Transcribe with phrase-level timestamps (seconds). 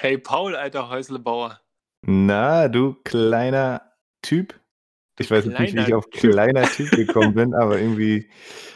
[0.00, 1.60] Hey Paul, alter Häuslebauer.
[2.02, 3.82] Na, du kleiner
[4.22, 4.58] Typ.
[5.18, 8.30] Ich weiß nicht, wie ich auf kleiner Typ gekommen bin, aber irgendwie,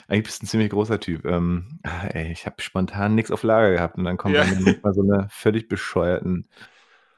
[0.08, 1.24] eigentlich bist du ein ziemlich großer Typ.
[1.24, 4.44] Ähm, ey, ich habe spontan nichts auf Lager gehabt und dann kommen Ja.
[4.44, 6.46] dann manchmal so eine völlig bescheuerten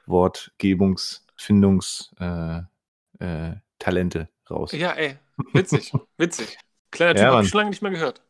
[0.07, 2.61] Wortgebungs-, Findungs-, äh,
[3.19, 4.71] äh, Talente raus.
[4.71, 5.17] Ja, ey,
[5.53, 6.57] witzig, witzig.
[6.91, 7.45] Kleiner Typ Ja, hab Mann.
[7.45, 8.21] ich schon lange nicht mehr gehört.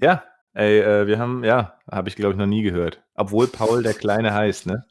[0.00, 3.02] Ja, ey, äh, wir haben, ja, habe ich glaube ich noch nie gehört.
[3.14, 4.84] Obwohl Paul der Kleine heißt, ne?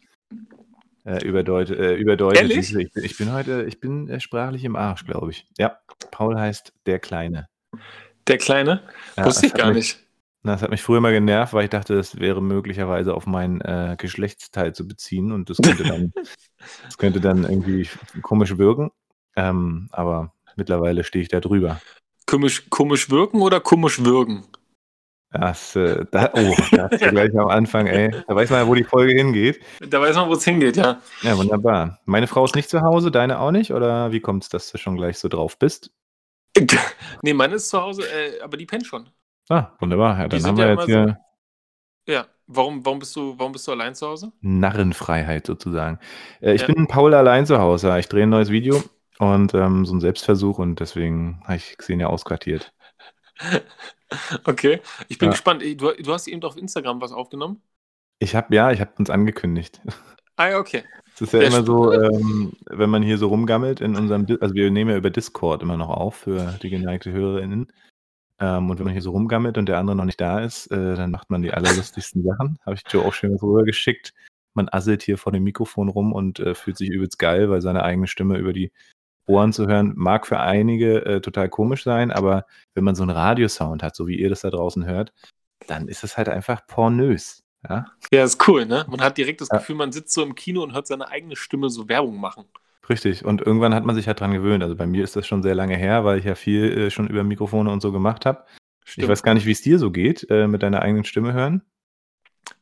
[1.05, 2.41] Äh, überdeut, äh, überdeutet.
[2.43, 2.73] Ehrlich?
[2.73, 5.45] Ich bin, ich bin heute, ich bin äh, sprachlich im Arsch, glaube ich.
[5.57, 5.79] Ja,
[6.11, 7.49] Paul heißt der Kleine.
[8.27, 8.83] Der Kleine?
[9.17, 9.99] Ja, Wusste ich gar mich, nicht.
[10.43, 13.59] Na, das hat mich früher mal genervt, weil ich dachte, das wäre möglicherweise auf meinen
[13.61, 16.13] äh, Geschlechtsteil zu beziehen und das könnte dann,
[16.85, 17.89] das könnte dann irgendwie
[18.21, 18.91] komisch wirken.
[19.35, 21.81] Ähm, aber mittlerweile stehe ich da drüber.
[22.25, 24.45] Komisch, komisch wirken oder komisch würgen?
[25.33, 28.11] Das, äh, da, oh, da hast du gleich am Anfang, ey.
[28.27, 29.59] Da weiß man ja, wo die Folge hingeht.
[29.81, 31.01] Da weiß man, wo es hingeht, ja.
[31.23, 31.99] Ja, wunderbar.
[32.05, 33.73] Meine Frau ist nicht zu Hause, deine auch nicht?
[33.73, 35.91] Oder wie kommt es, dass du schon gleich so drauf bist?
[37.23, 39.09] nee, meine ist zu Hause, äh, aber die pennt schon.
[39.49, 40.19] Ah, wunderbar.
[40.19, 41.17] Ja, dann haben ja wir immer jetzt hier
[42.07, 42.25] Ja.
[42.45, 44.31] Warum, warum, bist du, warum bist du allein zu Hause?
[44.41, 45.97] Narrenfreiheit sozusagen.
[46.41, 46.67] Äh, ich Ja.
[46.67, 47.97] bin Paul allein zu Hause.
[47.99, 48.83] Ich drehe ein neues Video
[49.17, 52.72] und ähm, so ein Selbstversuch und deswegen habe ich Xenia ausquartiert.
[54.43, 54.79] Okay.
[55.07, 55.31] Ich bin Ja.
[55.31, 55.63] gespannt.
[55.63, 57.61] Du, du hast eben auf Instagram was aufgenommen?
[58.19, 59.81] Ich habe, ja, ich habe uns angekündigt.
[60.35, 60.83] Ah, ja, okay.
[61.13, 64.55] Es ist ja Ja, immer so, ähm, wenn man hier so rumgammelt in unserem, also
[64.55, 67.71] wir nehmen ja über Discord immer noch auf für die geneigte HörerInnen.
[68.39, 70.95] Ähm, und wenn man hier so rumgammelt und der andere noch nicht da ist, äh,
[70.95, 72.57] dann macht man die allerlustigsten Sachen.
[72.65, 74.15] Habe ich Joe auch schön was rübergeschickt.
[74.55, 77.83] Man asselt hier vor dem Mikrofon rum und äh, fühlt sich übelst geil, weil seine
[77.83, 78.71] eigene Stimme über die
[79.25, 83.11] Ohren zu hören, mag für einige äh, total komisch sein, aber wenn man so einen
[83.11, 85.13] Radiosound hat, so wie ihr das da draußen hört,
[85.67, 87.43] dann ist es halt einfach pornös.
[87.67, 88.85] Ja, Ja, ist cool, ne?
[88.89, 89.59] Man hat direkt das Ja.
[89.59, 92.43] Gefühl, man sitzt so im Kino und hört seine eigene Stimme so Werbung machen.
[92.89, 93.23] Richtig.
[93.23, 94.61] Und irgendwann hat man sich halt dran gewöhnt.
[94.61, 97.07] Also bei mir ist das schon sehr lange her, weil ich ja viel äh, schon
[97.07, 98.43] über Mikrofone und so gemacht habe.
[98.97, 101.61] Ich weiß gar nicht, wie es dir so geht, äh, mit deiner eigenen Stimme hören.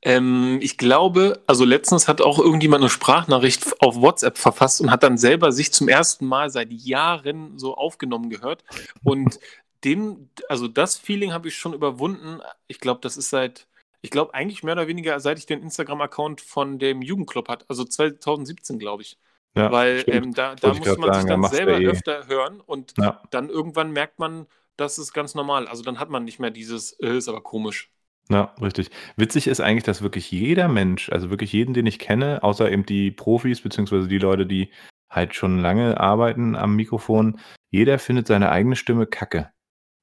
[0.03, 5.03] Ähm, ich glaube, also letztens hat auch irgendjemand eine Sprachnachricht auf WhatsApp verfasst und hat
[5.03, 8.63] dann selber sich zum ersten Mal seit Jahren so aufgenommen gehört.
[9.03, 9.39] Und
[9.83, 12.39] dem, also das Feeling habe ich schon überwunden.
[12.67, 13.67] Ich glaube, das ist seit,
[14.01, 17.83] ich glaube eigentlich mehr oder weniger, seit ich den Instagram-Account von dem Jugendclub hat, also
[17.83, 19.17] 2017, glaube ich.
[19.55, 21.87] Ja, Weil ähm, da, da muss man sich sagen, dann selber eh.
[21.87, 23.21] öfter hören und Ja.
[23.31, 24.47] dann irgendwann merkt man,
[24.77, 25.67] das ist ganz normal.
[25.67, 27.91] Also dann hat man nicht mehr dieses, äh, ist aber komisch.
[28.31, 28.89] Ja, richtig.
[29.17, 32.85] Witzig ist eigentlich, dass wirklich jeder Mensch, also wirklich jeden, den ich kenne, außer eben
[32.85, 34.71] die Profis, beziehungsweise die Leute, die
[35.09, 37.39] halt schon lange arbeiten am Mikrofon,
[37.71, 39.51] jeder findet seine eigene Stimme kacke.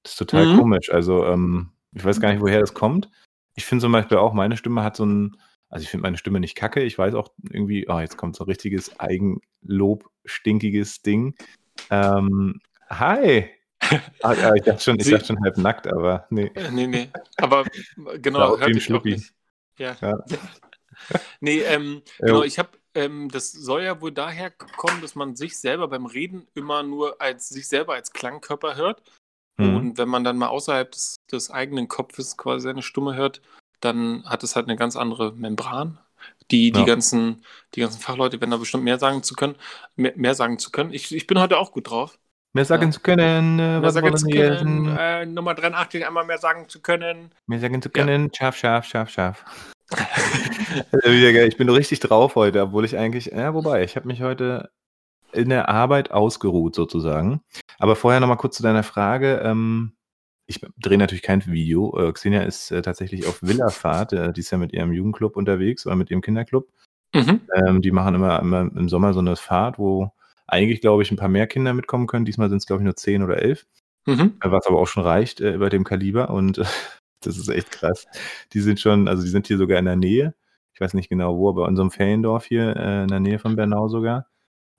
[0.02, 0.58] Das ist total Mhm.
[0.58, 0.92] komisch.
[0.92, 3.08] Also, ähm, ich weiß gar nicht, woher das kommt.
[3.54, 5.36] Ich finde zum Beispiel auch, meine Stimme hat so ein,
[5.70, 6.82] also ich finde meine Stimme nicht kacke.
[6.82, 11.34] Ich weiß auch irgendwie, oh, jetzt kommt so ein richtiges Eigenlob, stinkiges Ding.
[11.90, 12.60] Ähm,
[12.90, 13.48] hi!
[14.22, 16.50] Ah, ja, ich dachte schon, ich Sie- dachte schon halb nackt, aber nee.
[16.72, 17.10] Nee, nee.
[17.37, 17.65] Aber
[18.21, 19.12] genau, ein ich auch Schluppi.
[19.12, 19.32] nicht.
[19.78, 19.97] Ja.
[20.00, 20.25] Ja.
[21.41, 25.56] Nee, ähm, genau, ich habe, ähm, das soll ja wohl daher kommen, dass man sich
[25.56, 29.00] selber beim Reden immer nur als sich selber als Klangkörper hört.
[29.59, 29.76] Mhm.
[29.76, 33.41] Und wenn man dann mal außerhalb des, des eigenen Kopfes quasi seine Stimme hört,
[33.81, 35.99] dann hat es halt eine ganz andere Membran.
[36.50, 36.84] Die, die, Ja.
[36.87, 37.44] ganzen,
[37.76, 39.55] die ganzen Fachleute werden da bestimmt mehr sagen zu können,
[39.94, 40.93] mehr, mehr sagen zu können.
[40.93, 42.19] Ich, ich bin heute auch gut drauf.
[42.54, 42.91] Mehr sagen Ja.
[42.91, 44.97] zu können, äh, Mehr was sagen zu können, essen?
[44.98, 47.31] äh, Nummer 83 einmal mehr sagen zu können.
[47.47, 47.92] Mehr sagen zu Ja.
[48.04, 49.44] können, scharf, scharf, scharf, scharf.
[51.03, 51.48] Geil.
[51.48, 54.70] Ich bin richtig drauf heute, obwohl ich eigentlich, ja, wobei, ich habe mich heute
[55.32, 57.41] in der Arbeit ausgeruht sozusagen.
[57.78, 59.41] Aber vorher nochmal kurz zu deiner Frage.
[59.44, 59.92] Ähm,
[60.47, 61.94] ich drehe natürlich kein Video.
[61.98, 64.14] Äh, Xenia ist äh, tatsächlich auf Villafahrt.
[64.14, 66.66] Äh, die ist ja mit ihrem Jugendclub unterwegs oder mit ihrem Kinderclub.
[67.14, 67.41] Mhm.
[67.54, 70.10] Ähm, die machen immer, immer im Sommer so eine Fahrt, wo
[70.48, 72.25] eigentlich, glaube ich, ein paar mehr Kinder mitkommen können.
[72.25, 73.66] Diesmal sind es, glaube ich, nur zehn oder elf.
[74.06, 74.34] Mhm.
[74.42, 76.64] was aber auch schon reicht äh, bei dem Kaliber und äh,
[77.20, 78.06] das ist echt krass.
[78.54, 80.34] Die sind schon, also die sind hier sogar in der Nähe.
[80.72, 83.55] Ich weiß nicht genau wo, aber in unserem Feriendorf hier äh, in der Nähe von
[83.56, 84.26] Bernau sogar.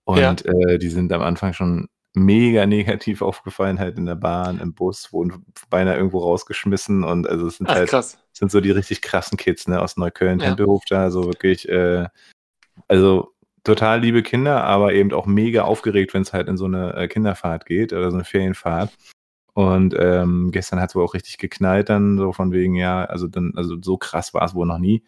[0.05, 0.33] Und Ja.
[0.45, 5.13] äh, die sind am Anfang schon mega negativ aufgefallen, halt in der Bahn, im Bus,
[5.13, 8.17] wurden beinahe irgendwo rausgeschmissen und also es sind Ach, halt krass.
[8.33, 10.47] sind so die richtig krassen Kids, ne, aus Neukölln, Ja.
[10.47, 12.07] Tempelhof da, so wirklich, äh,
[12.87, 13.33] also
[13.63, 17.07] total liebe Kinder, aber eben auch mega aufgeregt, wenn es halt in so eine äh,
[17.07, 18.91] Kinderfahrt geht oder so eine Ferienfahrt.
[19.53, 23.27] Und ähm, gestern hat es wohl auch richtig geknallt dann, so von wegen, ja, also
[23.27, 25.03] dann, also so krass war es wohl noch nie.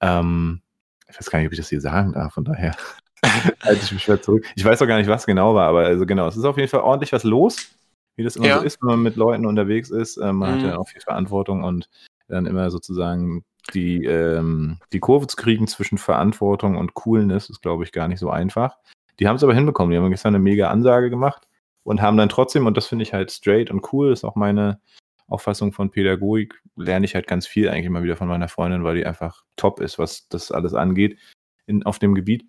[0.00, 0.62] Ähm,
[1.08, 2.74] ich weiß gar nicht, ob ich das hier sagen darf, von daher
[3.62, 4.44] halte ich mich zurück.
[4.56, 6.68] Ich weiß auch gar nicht, was genau war, aber also genau, es ist auf jeden
[6.68, 7.70] Fall ordentlich was los,
[8.16, 8.58] wie das immer Ja.
[8.58, 10.16] so ist, wenn man mit Leuten unterwegs ist.
[10.16, 10.68] Ähm, man hat Mhm.
[10.68, 11.88] ja auch viel Verantwortung und
[12.28, 17.84] dann immer sozusagen die, ähm, die Kurve zu kriegen zwischen Verantwortung und Coolness ist, glaube
[17.84, 18.76] ich, gar nicht so einfach.
[19.18, 19.90] Die haben es aber hinbekommen.
[19.90, 21.48] Die haben gestern eine mega Ansage gemacht
[21.82, 24.80] und haben dann trotzdem, und das finde ich halt straight und cool, ist auch meine
[25.28, 28.96] Auffassung von Pädagogik, lerne ich halt ganz viel eigentlich immer wieder von meiner Freundin, weil
[28.96, 31.18] die einfach top ist, was das alles angeht
[31.66, 32.46] in, auf dem Gebiet.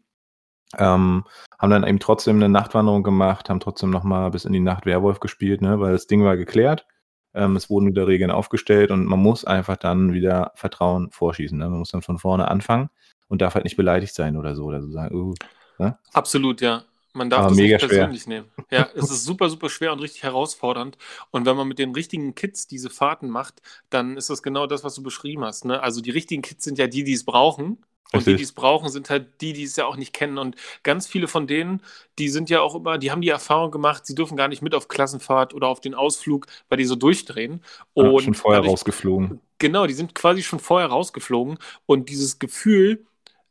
[0.78, 1.24] Ähm,
[1.60, 5.20] haben dann eben trotzdem eine Nachtwanderung gemacht, haben trotzdem nochmal bis in die Nacht Werwolf
[5.20, 6.86] gespielt, ne, weil das Ding war geklärt.
[7.36, 11.58] Ähm, es wurden wieder Regeln aufgestellt und man muss einfach dann wieder Vertrauen vorschießen.
[11.58, 11.70] Ne?
[11.70, 12.90] Man muss dann von vorne anfangen
[13.28, 14.64] und darf halt nicht beleidigt sein oder so.
[14.64, 15.34] Oder so sagen, uh,
[15.78, 15.98] ne?
[16.14, 16.84] Absolut, ja.
[17.14, 18.42] Man darf Aber das nicht persönlich schwer.
[18.42, 18.52] nehmen.
[18.70, 20.98] Ja, es ist super, super schwer und richtig herausfordernd.
[21.32, 24.84] Und wenn man mit den richtigen Kids diese Fahrten macht, dann ist das genau das,
[24.84, 25.66] was du beschrieben hast.
[25.66, 25.82] Ne?
[25.82, 27.84] Also die richtigen Kids sind ja die, die es brauchen.
[28.12, 28.34] Und Richtig.
[28.34, 30.38] die, die es brauchen, sind halt die, die es ja auch nicht kennen.
[30.38, 31.82] Und ganz viele von denen,
[32.20, 34.76] die sind ja auch immer, die haben die Erfahrung gemacht, sie dürfen gar nicht mit
[34.76, 37.64] auf Klassenfahrt oder auf den Ausflug, weil die so durchdrehen.
[37.94, 39.42] Und ja, schon vorher dadurch, rausgeflogen.
[39.58, 41.58] Genau, die sind quasi schon vorher rausgeflogen.
[41.88, 43.06] Und dieses Gefühl,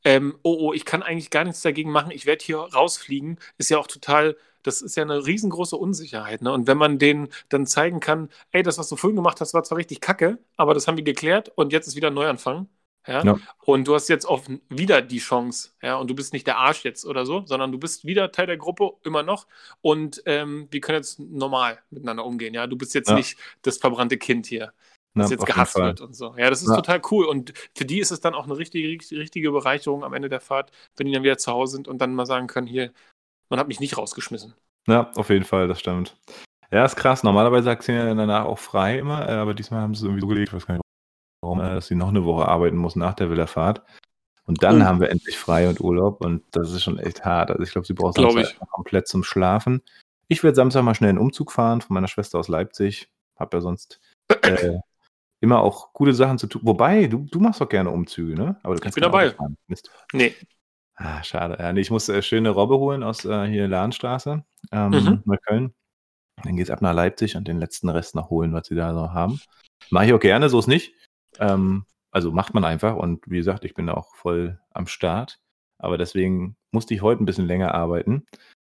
[0.04, 3.70] ähm, oh, oh, ich kann eigentlich gar nichts dagegen machen, ich werde hier rausfliegen, ist
[3.70, 6.42] ja auch total, das ist ja eine riesengroße Unsicherheit.
[6.42, 6.52] Ne?
[6.52, 9.64] Und wenn man denen dann zeigen kann, ey, das, was du vorhin gemacht hast, war
[9.64, 12.68] zwar richtig kacke, aber das haben wir geklärt und jetzt ist wieder ein Neuanfang.
[13.06, 13.24] Ja?
[13.24, 13.38] ja?
[13.64, 16.84] Und du hast jetzt auch wieder die Chance, ja, und du bist nicht der Arsch
[16.84, 19.46] jetzt oder so, sondern du bist wieder Teil der Gruppe, immer noch.
[19.82, 22.66] Und ähm, wir können jetzt normal miteinander umgehen, ja.
[22.66, 23.16] Du bist jetzt ja.
[23.16, 24.72] nicht das verbrannte Kind hier
[25.14, 26.34] das jetzt gehasst wird und so.
[26.36, 26.76] Ja, das ist ja.
[26.76, 27.26] total cool.
[27.26, 30.72] Und für die ist es dann auch eine richtige, richtige Bereicherung am Ende der Fahrt,
[30.96, 32.92] wenn die dann wieder zu Hause sind und dann mal sagen können, hier,
[33.48, 34.54] man hat mich nicht rausgeschmissen.
[34.88, 36.16] Ja, auf jeden Fall, das stimmt.
[36.70, 37.22] Ja, ist krass.
[37.22, 40.22] Normalerweise sagt sie ja danach auch frei immer, äh, aber diesmal haben sie es irgendwie
[40.22, 40.83] so gelegt, ich weiß gar nicht
[41.44, 43.82] warum, äh, dass sie noch eine Woche arbeiten muss nach der Villa-Fahrt.
[44.46, 44.84] Und dann mhm.
[44.84, 47.50] haben wir endlich frei und Urlaub und das ist schon echt hart.
[47.50, 49.82] Also ich glaube, sie braucht Samstag komplett zum Schlafen.
[50.28, 53.10] Ich werde Samstag mal schnell einen Umzug fahren von meiner Schwester aus Leipzig.
[53.36, 54.00] Hab ja sonst
[54.42, 54.78] äh,
[55.40, 56.62] immer auch gute Sachen zu tun.
[56.64, 58.56] Wobei, du, du machst doch gerne Umzüge, ne?
[58.62, 59.34] Aber du kannst ich bin dabei.
[59.66, 59.90] Mist.
[60.12, 60.34] Nee.
[60.96, 61.56] Ah, schade.
[61.58, 65.22] Ja, nee, ich muss äh, schöne Robbe holen aus äh, hier Lahnstraße, ähm, mhm.
[65.24, 65.74] Neukölln.
[66.42, 69.12] Dann geht's ab nach Leipzig und den letzten Rest noch holen, was sie da so
[69.12, 69.40] haben.
[69.90, 70.94] Mache ich auch gerne, so ist nicht.
[71.40, 75.40] Ähm, also macht man einfach und wie gesagt, ich bin auch voll am Start.
[75.78, 78.24] Aber deswegen musste ich heute ein bisschen länger arbeiten,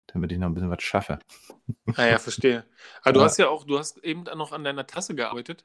[0.09, 1.19] damit ich noch ein bisschen was schaffe.
[1.97, 2.65] Ah ja, verstehe.
[3.03, 5.65] Aber du hast ja auch, du hast eben noch an deiner Tasse gearbeitet.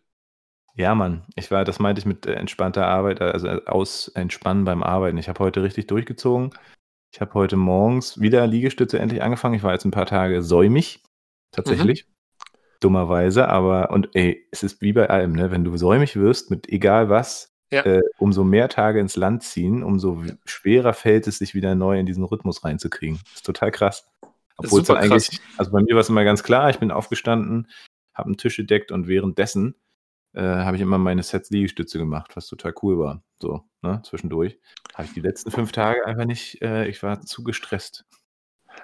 [0.76, 1.26] Ja, Mann.
[1.36, 5.18] Ich war das meinte ich mit, äh, entspannter Arbeit, also, äh, aus Entspannen beim Arbeiten.
[5.18, 6.52] Ich habe heute richtig durchgezogen.
[7.14, 9.54] Ich habe heute morgens wieder Liegestütze endlich angefangen.
[9.54, 11.04] Ich war jetzt ein paar Tage säumig,
[11.56, 12.13] Mhm.
[12.84, 15.52] Dummerweise, aber und ey, es ist wie bei allem, ne?
[15.52, 17.84] Wenn du säumig wirst mit egal was, Ja.
[17.86, 22.06] äh, umso mehr Tage ins Land ziehen, umso schwerer fällt es, sich wieder neu in
[22.06, 23.20] diesen Rhythmus reinzukriegen.
[23.24, 24.08] Das ist total krass.
[24.58, 27.68] Obwohl es eigentlich also bei mir war es immer ganz klar, ich bin aufgestanden,
[28.14, 29.76] habe einen Tisch gedeckt und währenddessen
[30.34, 33.24] äh, habe ich immer meine Sets Liegestütze gemacht, was total cool war.
[33.42, 34.60] So, ne, zwischendurch.
[34.94, 38.06] Habe ich die letzten fünf Tage einfach nicht, äh, ich war zu gestresst.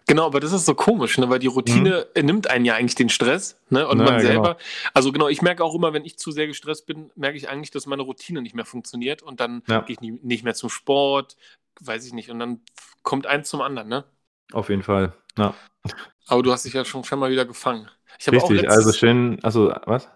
[0.07, 1.29] Genau, aber das ist so komisch, ne?
[1.29, 2.25] weil die Routine mhm.
[2.25, 3.59] nimmt einen ja eigentlich den Stress.
[3.69, 3.87] Ne?
[3.87, 4.31] Und naja, man genau.
[4.31, 4.91] selber, genau.
[4.93, 7.71] also genau, ich merke auch immer, wenn ich zu sehr gestresst bin, merke ich eigentlich,
[7.71, 9.81] dass meine Routine nicht mehr funktioniert und dann ja.
[9.81, 11.37] gehe ich nie, nicht mehr zum Sport,
[11.81, 12.29] weiß ich nicht.
[12.31, 12.61] Und dann
[13.03, 14.03] kommt eins zum anderen, ne?
[14.51, 15.53] Auf jeden Fall, ja.
[16.27, 17.89] Aber du hast dich ja schon, schon mal wieder gefangen.
[18.27, 20.09] Richtig, also schön, also was?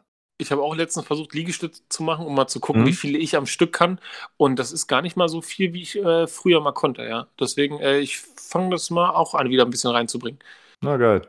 [0.44, 2.88] Ich habe auch letztens versucht, Liegestütze zu machen, um mal zu gucken, mhm.
[2.88, 4.00] wie viele ich am Stück kann.
[4.38, 7.28] Und das ist gar nicht mal so viel, wie ich äh, früher mal konnte, ja.
[7.40, 10.40] Deswegen, äh, ich fange das mal auch an, wieder ein bisschen reinzubringen.
[10.82, 11.22] Na geil.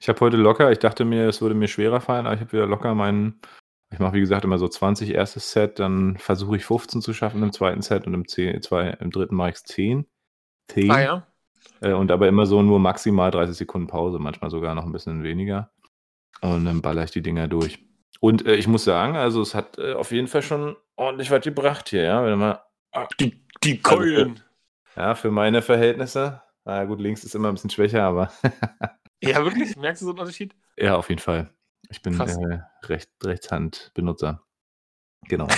[0.00, 2.52] Ich habe heute locker, ich dachte mir, es würde mir schwerer fallen, aber ich habe
[2.52, 3.40] wieder locker meinen,
[3.92, 7.42] ich mache wie gesagt immer so 20 erstes Set, dann versuche ich 15 zu schaffen
[7.42, 10.06] im zweiten Set und im, 10, zwei, im dritten mache ich 10.
[10.68, 10.90] 10.
[10.90, 11.26] Ah ja.
[11.80, 15.22] Äh, und aber immer so nur maximal 30 Sekunden Pause, manchmal sogar noch ein bisschen
[15.22, 15.70] weniger.
[16.40, 17.78] Und dann baller ich die Dinger durch.
[18.20, 21.42] Und äh, ich muss sagen, also es hat äh, auf jeden Fall schon ordentlich was
[21.42, 22.24] gebracht hier, ja.
[22.24, 22.58] Wenn man,
[22.92, 24.42] ah, die, die also, Keulen.
[24.94, 26.42] Also, ja, für meine Verhältnisse.
[26.64, 28.32] Na gut, links ist immer ein bisschen schwächer, aber.
[29.22, 29.76] ja, wirklich?
[29.76, 30.56] Merkst du so einen Unterschied?
[30.76, 31.50] Ja, auf jeden Fall.
[31.90, 34.42] Ich bin äh, Recht, Rechtshandbenutzer.
[35.28, 35.46] Genau.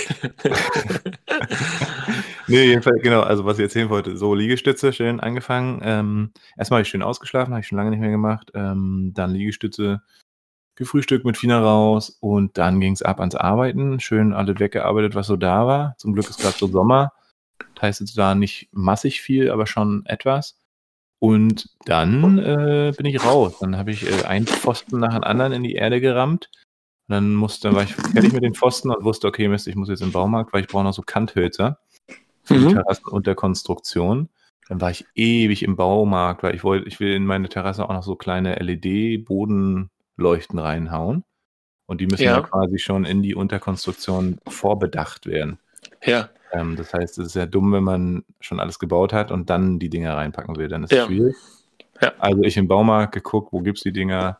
[2.47, 5.81] nee, jedenfalls, genau, also was ich erzählen wollte, so Liegestütze, schön angefangen.
[5.83, 8.51] Ähm, erstmal habe ich schön ausgeschlafen, habe ich schon lange nicht mehr gemacht.
[8.55, 10.03] Ähm, dann Liegestütze
[10.79, 14.01] gefrühstückt mit Fina raus und dann ging es ab ans Arbeiten.
[14.01, 15.95] Schön alles weggearbeitet, was so da war.
[15.99, 17.13] Zum Glück ist gerade so Sommer.
[17.75, 20.59] Das heißt jetzt da nicht massig viel, aber schon etwas.
[21.19, 23.59] Und dann äh, bin ich raus.
[23.61, 26.49] Dann habe ich äh, einen Pfosten nach dem anderen in die Erde gerammt.
[27.09, 29.75] Und dann musste, dann war ich fertig mit den Pfosten und wusste, okay, Mist, ich
[29.75, 31.79] muss jetzt im Baumarkt, weil ich brauche noch so Kanthölzer
[32.45, 32.69] für mhm.
[32.69, 34.29] die Terrassen und der Konstruktion.
[34.69, 37.93] Dann war ich ewig im Baumarkt, weil ich wollte, ich will in meine Terrasse auch
[37.93, 41.25] noch so kleine LED-Boden leuchten reinhauen.
[41.87, 42.37] Und die müssen Ja.
[42.37, 45.59] ja quasi schon in die Unterkonstruktion vorbedacht werden.
[46.05, 49.51] Ja, Ähm, das heißt, es ist ja dumm, wenn man schon alles gebaut hat und
[49.51, 50.69] dann die Dinger reinpacken will.
[50.69, 51.03] Dann ist Ja.
[51.03, 51.37] es schwierig.
[52.01, 52.13] Ja.
[52.19, 54.39] Also ich im Baumarkt geguckt, wo gibt's die Dinger?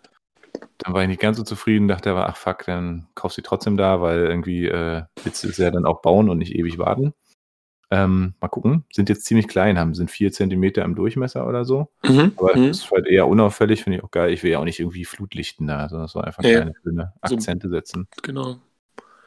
[0.79, 3.47] Dann war ich nicht ganz so zufrieden, dachte aber, ach fuck, dann kaufst du die
[3.47, 6.79] trotzdem da, weil irgendwie äh, willst du es ja dann auch bauen und nicht ewig
[6.79, 7.13] warten.
[7.91, 8.85] Ähm, mal gucken.
[8.93, 11.89] Sind jetzt ziemlich klein, haben sind vier Zentimeter im Durchmesser oder so.
[12.05, 12.33] mhm.
[12.37, 12.65] Aber mhm.
[12.65, 14.33] ist halt eher unauffällig, finde ich auch geil.
[14.33, 16.57] Ich will ja auch nicht irgendwie Flutlichten da, sondern so einfach Ja.
[16.61, 18.07] kleine schöne So- Akzente setzen.
[18.23, 18.57] genau.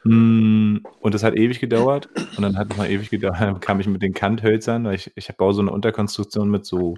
[0.03, 2.09] Mm, Und das hat ewig gedauert.
[2.37, 5.11] Und dann hat es mal ewig gedauert, dann kam ich mit den Kanthölzern, weil ich,
[5.15, 6.97] ich baue so eine Unterkonstruktion mit so,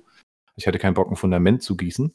[0.55, 2.13] ich hatte keinen Bock, ein Fundament zu gießen.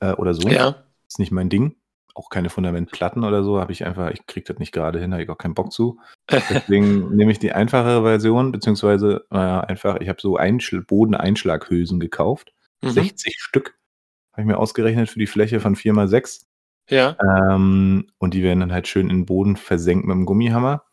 [0.00, 0.48] Äh, oder so.
[0.48, 1.76] Ja, Ist nicht mein Ding.
[2.16, 3.60] Auch keine Fundamentplatten oder so.
[3.60, 6.00] Habe ich einfach, ich krieg das nicht gerade hin, habe ich auch keinen Bock zu.
[6.30, 12.52] Deswegen nehme ich die einfachere Version, beziehungsweise, naja, einfach, ich habe so Einschl Bodeneinschlaghülsen gekauft.
[12.82, 12.90] mhm.
[12.90, 13.78] 60 Stück.
[14.32, 16.46] Habe ich mir ausgerechnet für die Fläche von 4 mal 6
[16.88, 20.84] ja, ähm, und die werden dann halt schön in den Boden versenkt mit dem Gummihammer.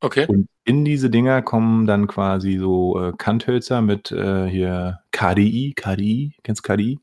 [0.00, 0.26] okay.
[0.26, 5.74] Und in diese Dinger kommen dann quasi so äh, Kanthölzer mit äh, hier KDI.
[5.74, 6.98] KDI, kennst du KDI?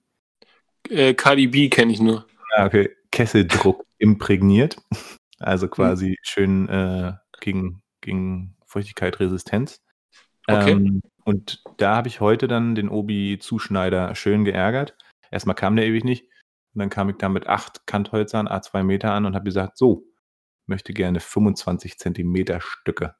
[0.89, 2.25] Äh, Cardi B kenne ich nur.
[2.55, 2.89] Ah, okay.
[3.12, 4.78] Kesseldruck imprägniert.
[5.39, 9.82] Also quasi schön äh, gegen, gegen Feuchtigkeit Resistenz.
[10.48, 10.72] Okay.
[10.72, 14.96] Ähm, und da habe ich heute dann den Obi-Zuschneider schön geärgert.
[15.32, 16.25] Erstmal kam der ewig nicht.
[16.74, 20.06] Und dann kam ich da mit acht Kanthölzern, A2 Meter an und habe gesagt, so,
[20.66, 23.16] möchte gerne 25 Zentimeter Stücke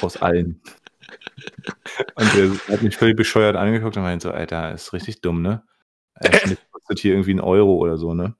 [0.00, 0.62] aus allen.
[2.14, 5.64] und der hat mich völlig bescheuert angeguckt und meinte so, Alter, ist richtig dumm, ne?
[6.14, 8.36] Ein Schnitt kostet hier irgendwie einen Euro oder so, ne?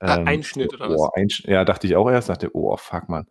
[0.00, 3.08] Ah, ein Schnitt oder oh, ein, Sch- ja, dachte ich auch erst, dachte, oh, fuck,
[3.08, 3.24] man.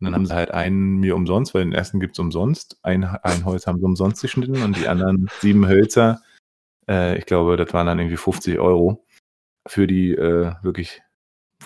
[0.00, 2.78] Und dann haben sie halt einen mir umsonst, weil den ersten gibt's umsonst.
[2.82, 6.20] Ein, ein Holz haben sie umsonst geschnitten und die anderen sieben Hölzer,
[6.88, 9.04] äh, ich glaube, das waren dann irgendwie 50 Euro
[9.66, 11.02] für die äh, wirklich,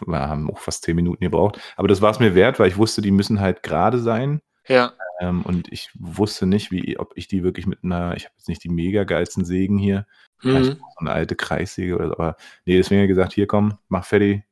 [0.06, 1.60] wir haben auch fast zehn Minuten gebraucht.
[1.76, 4.40] Aber das war es mir wert, weil ich wusste, die müssen halt gerade sein.
[4.68, 8.34] Ja, Ähm, und ich wusste nicht, wie, ob ich die wirklich mit einer, ich habe
[8.36, 10.06] jetzt nicht die mega geilsten Sägen hier,
[10.38, 10.78] vielleicht mhm.
[10.78, 14.04] so eine alte Kreissäge oder so, aber nee, deswegen hat er gesagt, hier komm, mach
[14.04, 14.42] fertig,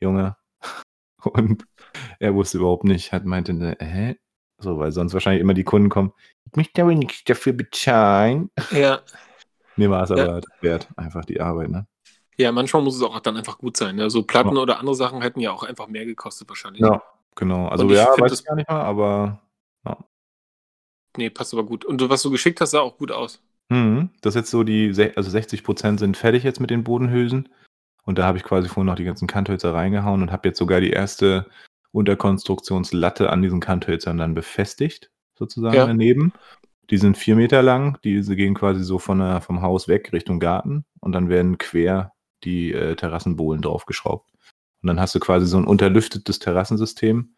[0.00, 0.36] Junge.
[1.24, 1.64] Und
[2.20, 4.16] er wusste überhaupt nicht, hat meinte, ne, hä?
[4.58, 6.12] So, weil sonst wahrscheinlich immer die Kunden kommen,
[6.44, 8.50] ich möchte aber nichts dafür bezahlen.
[8.70, 9.00] ja.
[9.78, 10.16] Mir war es Ja.
[10.16, 11.86] aber wert, einfach die Arbeit, ne?
[12.38, 13.96] Ja, manchmal muss es auch dann einfach gut sein.
[13.96, 14.08] Ne?
[14.10, 16.80] So Platten oder andere Sachen hätten ja auch einfach mehr gekostet wahrscheinlich.
[16.82, 17.02] Ja,
[17.34, 17.68] genau.
[17.68, 19.40] Also ja, weiß das- ich gar nicht mal, aber
[21.16, 21.84] Nee, passt aber gut.
[21.84, 23.42] Und was du geschickt hast, sah auch gut aus.
[23.68, 24.10] Mhm.
[24.20, 27.48] Das ist jetzt so die, also 60 Prozent sind fertig jetzt mit den Bodenhülsen.
[28.04, 30.80] Und da habe ich quasi vorhin noch die ganzen Kanthölzer reingehauen und habe jetzt sogar
[30.80, 31.46] die erste
[31.92, 35.86] Unterkonstruktionslatte an diesen Kanthölzern dann befestigt, sozusagen Ja.
[35.86, 36.32] daneben.
[36.90, 40.38] Die sind vier Meter lang, diese gehen quasi so von der, vom Haus weg Richtung
[40.38, 42.12] Garten und dann werden quer
[42.44, 44.30] die äh, Terrassenbohlen draufgeschraubt.
[44.82, 47.34] Und dann hast du quasi so ein unterlüftetes Terrassensystem,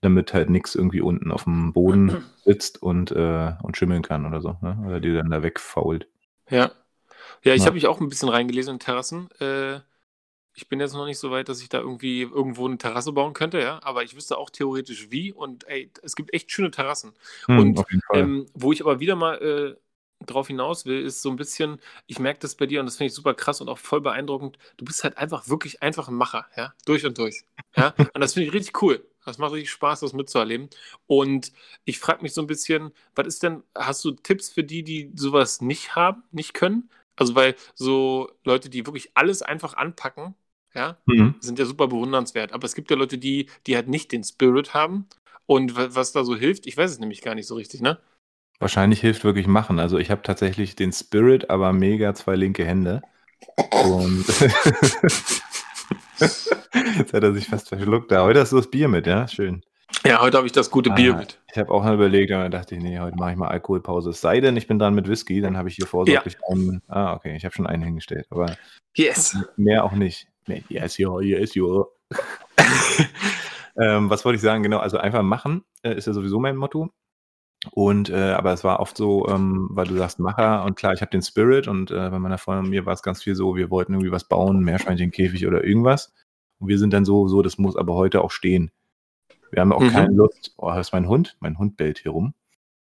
[0.00, 4.40] damit halt nichts irgendwie unten auf dem Boden sitzt und, äh, und schimmeln kann oder
[4.40, 4.78] so, ne?
[4.86, 6.08] Oder die dann da wegfault.
[6.50, 6.72] Ja.
[7.44, 7.66] Ja, ich Ja.
[7.66, 9.30] habe mich auch ein bisschen reingelesen in Terrassen.
[9.40, 9.80] Äh,
[10.54, 13.34] ich bin jetzt noch nicht so weit, dass ich da irgendwie irgendwo eine Terrasse bauen
[13.34, 13.80] könnte, ja.
[13.84, 15.32] Aber ich wüsste auch theoretisch wie.
[15.32, 17.14] Und ey, es gibt echt schöne Terrassen.
[17.48, 17.84] Hm, Und.
[18.14, 22.18] Ähm, wo ich aber wieder mal äh, drauf hinaus will, ist so ein bisschen, ich
[22.20, 24.58] merke das bei dir und das finde ich super krass und auch voll beeindruckend.
[24.78, 27.44] Du bist halt einfach wirklich einfach ein Macher, ja, durch und durch.
[27.76, 29.06] Ja, und das finde ich richtig cool.
[29.24, 30.68] Das macht richtig Spaß, das mitzuerleben.
[31.06, 31.52] Und
[31.84, 35.12] ich frage mich so ein bisschen, was ist denn, hast du Tipps für die, die
[35.14, 36.90] sowas nicht haben, nicht können?
[37.16, 40.34] Also, weil so Leute, die wirklich alles einfach anpacken,
[40.74, 41.34] ja, Mhm.
[41.40, 42.52] sind ja super bewundernswert.
[42.52, 45.06] Aber es gibt ja Leute, die, die halt nicht den Spirit haben.
[45.46, 47.98] Und wa- was da so hilft, ich weiß es nämlich gar nicht so richtig, ne?
[48.58, 49.78] Wahrscheinlich hilft wirklich machen.
[49.80, 53.02] Also ich habe tatsächlich den Spirit, aber mega zwei linke Hände.
[53.78, 54.26] Und
[57.00, 58.10] jetzt hat er sich fast verschluckt.
[58.12, 59.26] Da heute hast du das Bier mit, ja?
[59.26, 59.62] Schön.
[60.04, 61.40] Ja, heute habe ich das gute Ah, Bier mit.
[61.50, 64.10] Ich habe auch mal überlegt, aber dann dachte ich, nee, heute mache ich mal Alkoholpause.
[64.10, 66.80] Es sei denn, ich bin dran mit Whisky, dann habe ich hier vorsorglich einen.
[66.88, 68.56] Ah, okay, ich habe schon einen hingestellt, aber
[68.96, 69.36] Yes.
[69.56, 70.28] mehr auch nicht.
[70.46, 71.84] Nee, yes, ja, yes, ja.
[73.76, 74.62] ähm, was wollte ich sagen?
[74.62, 76.90] Genau, also einfach machen äh, ist ja sowieso mein Motto.
[77.72, 81.02] Und äh, aber es war oft so, ähm, weil du sagst Macher und klar, ich
[81.02, 83.54] habe den Spirit und äh, bei meiner Freundin und mir war es ganz viel so,
[83.54, 86.12] wir wollten irgendwie was bauen, Meerschweinchenkäfig oder irgendwas.
[86.60, 88.70] Und wir sind dann so, so, das muss aber heute auch stehen.
[89.50, 89.90] Wir haben auch Mhm.
[89.90, 90.54] keine Lust.
[90.58, 91.36] Oh, das ist mein Hund.
[91.40, 92.34] Mein Hund bellt hier rum.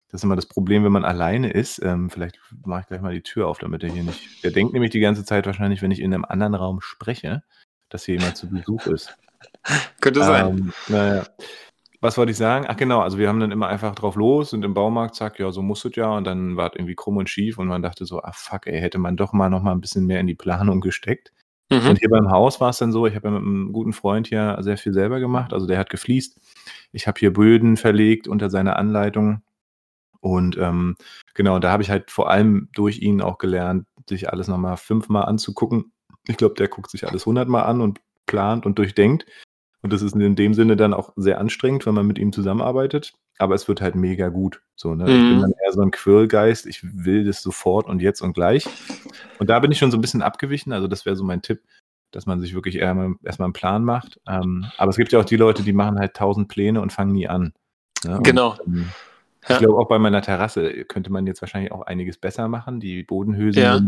[0.10, 1.80] Das ist immer das Problem, wenn man alleine ist.
[1.84, 4.44] Ähm, vielleicht mache ich gleich mal die Tür auf, damit er hier nicht.
[4.44, 7.44] Der denkt nämlich die ganze Zeit wahrscheinlich, wenn ich in einem anderen Raum spreche,
[7.90, 9.16] dass hier jemand zu Besuch ist.
[10.02, 10.48] Könnte sein.
[10.48, 11.26] Ähm, naja.
[12.00, 12.66] Was wollte ich sagen?
[12.70, 15.52] Ach genau, also wir haben dann immer einfach drauf los und im Baumarkt, zack, ja,
[15.52, 16.10] so muss es ja.
[16.16, 18.80] Und dann war es irgendwie krumm und schief und man dachte so, ah fuck, ey,
[18.80, 21.34] hätte man doch mal noch mal ein bisschen mehr in die Planung gesteckt.
[21.70, 21.90] Mhm.
[21.90, 24.28] Und hier beim Haus war es dann so, ich habe ja mit einem guten Freund
[24.28, 25.54] hier sehr viel selber gemacht.
[25.54, 26.40] Also der hat gefliest.
[26.92, 29.42] Ich habe hier Böden verlegt unter seiner Anleitung.
[30.22, 30.96] Und ähm,
[31.34, 35.26] genau, da habe ich halt vor allem durch ihn auch gelernt, sich alles nochmal fünfmal
[35.26, 35.92] anzugucken.
[36.28, 39.26] Ich glaube, der guckt sich alles hundertmal an und plant und durchdenkt.
[39.82, 43.14] Und das ist in dem Sinne dann auch sehr anstrengend, wenn man mit ihm zusammenarbeitet.
[43.40, 44.62] Aber es wird halt mega gut.
[44.76, 45.04] So, ne?
[45.06, 45.10] Mhm.
[45.10, 45.42] Ich bin mhm.
[45.42, 46.66] dann eher so ein Quirlgeist.
[46.66, 48.68] Ich will das sofort und jetzt und gleich.
[49.40, 50.74] Und da bin ich schon so ein bisschen abgewichen.
[50.74, 51.62] Also, das wäre so mein Tipp,
[52.12, 54.20] dass man sich wirklich erstmal einen Plan macht.
[54.28, 57.12] Ähm, aber es gibt ja auch die Leute, die machen halt tausend Pläne und fangen
[57.12, 57.54] nie an.
[58.04, 58.20] Ne?
[58.24, 58.52] Genau.
[58.52, 58.90] Und, ähm,
[59.48, 59.56] ja.
[59.56, 62.80] Ich glaube, auch bei meiner Terrasse könnte man jetzt wahrscheinlich auch einiges besser machen.
[62.80, 63.82] Die Bodenhülsen ja.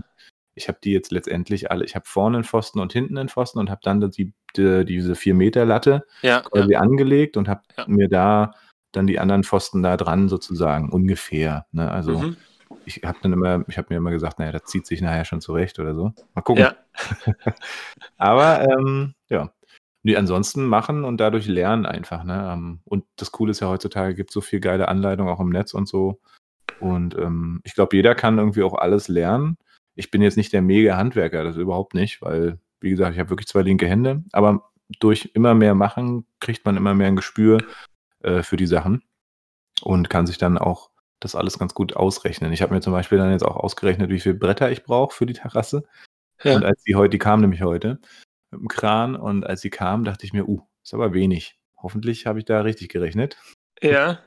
[0.55, 3.59] ich habe die jetzt letztendlich alle, ich habe vorne einen Pfosten und hinten einen Pfosten
[3.59, 8.07] und habe dann die, die, diese 4 Meter Latte ja, quasi angelegt und habe mir
[8.07, 8.53] da
[8.91, 11.65] dann die anderen Pfosten da dran sozusagen ungefähr.
[11.71, 11.89] Ne?
[11.89, 12.37] Also mhm.
[12.85, 15.41] ich habe dann immer, ich habe mir immer gesagt, naja, das zieht sich nachher schon
[15.41, 16.13] zurecht oder so.
[16.33, 16.63] Mal gucken.
[16.63, 16.75] Ja.
[18.17, 19.51] Aber ähm, ja.
[20.01, 22.23] Nee, ansonsten machen und dadurch lernen einfach.
[22.23, 22.49] Ne?
[22.53, 25.73] Ähm, und das Coole ist ja heutzutage, gibt so viel geile Anleitungen auch im Netz
[25.73, 26.21] und so.
[26.79, 29.57] Und ähm, ich glaube, jeder kann irgendwie auch alles lernen.
[29.95, 33.29] Ich bin jetzt nicht der mega Handwerker, das überhaupt nicht, weil, wie gesagt, ich habe
[33.29, 37.59] wirklich zwei linke Hände, aber durch immer mehr Machen kriegt man immer mehr ein Gespür
[38.23, 39.03] äh, für die Sachen
[39.81, 42.53] und kann sich dann auch das alles ganz gut ausrechnen.
[42.53, 45.25] Ich habe mir zum Beispiel dann jetzt auch ausgerechnet, wie viele Bretter ich brauche für
[45.25, 45.83] die Terrasse.
[46.43, 46.55] Ja.
[46.55, 47.99] Und als die heute, die kam nämlich heute
[48.51, 51.59] mit dem Kran und als sie kam, dachte ich mir, uh, ist aber wenig.
[51.77, 53.37] Hoffentlich habe ich da richtig gerechnet.
[53.81, 54.19] Ja.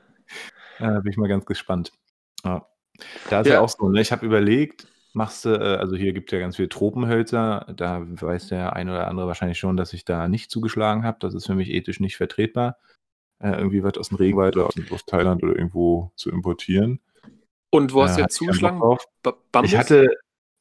[0.79, 1.91] Da bin ich mal ganz gespannt.
[2.43, 2.67] Ja.
[3.29, 4.01] Da ist ja, ja auch so, ne?
[4.01, 8.01] ich habe überlegt, machst du, äh, also hier gibt es ja ganz viele Tropenhölzer, da
[8.05, 11.17] weiß der ein oder andere wahrscheinlich schon, dass ich da nicht zugeschlagen habe.
[11.19, 12.77] Das ist für mich ethisch nicht vertretbar,
[13.43, 16.99] äh, irgendwie was aus dem Regenwald oder aus, aus, Thailand oder irgendwo zu importieren.
[17.69, 18.81] Und wo hast du jetzt zugeschlagen?
[19.63, 20.07] Ich hatte,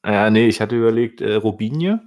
[0.04, 2.00] ja, nee, ich hatte überlegt, äh, Robinie.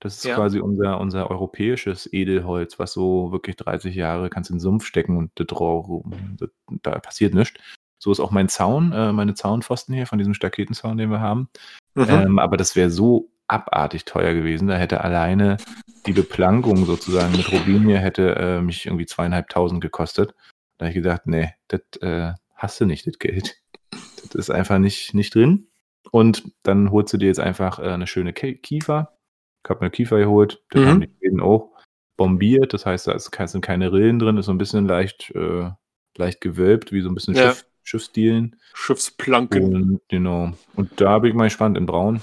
[0.00, 0.34] Das ist ja.
[0.34, 5.16] quasi unser, unser europäisches Edelholz, was so wirklich 30 Jahre kannst in den Sumpf stecken
[5.16, 6.46] und da,
[6.82, 7.60] da passiert nichts.
[7.98, 11.48] So ist auch mein Zaun, äh, meine Zaunpfosten hier von diesem Staketenzaun, den wir haben.
[11.94, 12.06] Mhm.
[12.08, 14.68] Ähm, aber das wäre so abartig teuer gewesen.
[14.68, 15.58] Da hätte alleine
[16.06, 20.34] die Beplankung sozusagen mit Robinie hätte äh, mich irgendwie zweieinhalbtausend gekostet.
[20.78, 23.56] Da habe ich gedacht, nee, das äh, hast du nicht, das Geld.
[23.90, 25.68] Das ist einfach nicht, nicht drin.
[26.10, 29.16] Und dann holst du dir jetzt einfach äh, eine schöne Kiefer.
[29.64, 30.86] Ich habe mir Kiefer geholt, den mhm.
[30.88, 31.72] haben die Schweden auch
[32.16, 32.72] bombiert.
[32.72, 35.70] Das heißt, da sind keine Rillen drin, ist so ein bisschen leicht, äh,
[36.16, 37.48] leicht gewölbt, wie so ein bisschen ja.
[37.48, 38.56] Schiff, Schiffsdielen.
[38.74, 39.74] Schiffsplanken.
[39.74, 40.52] Und, genau.
[40.74, 42.20] Und da bin ich mal gespannt in Braun.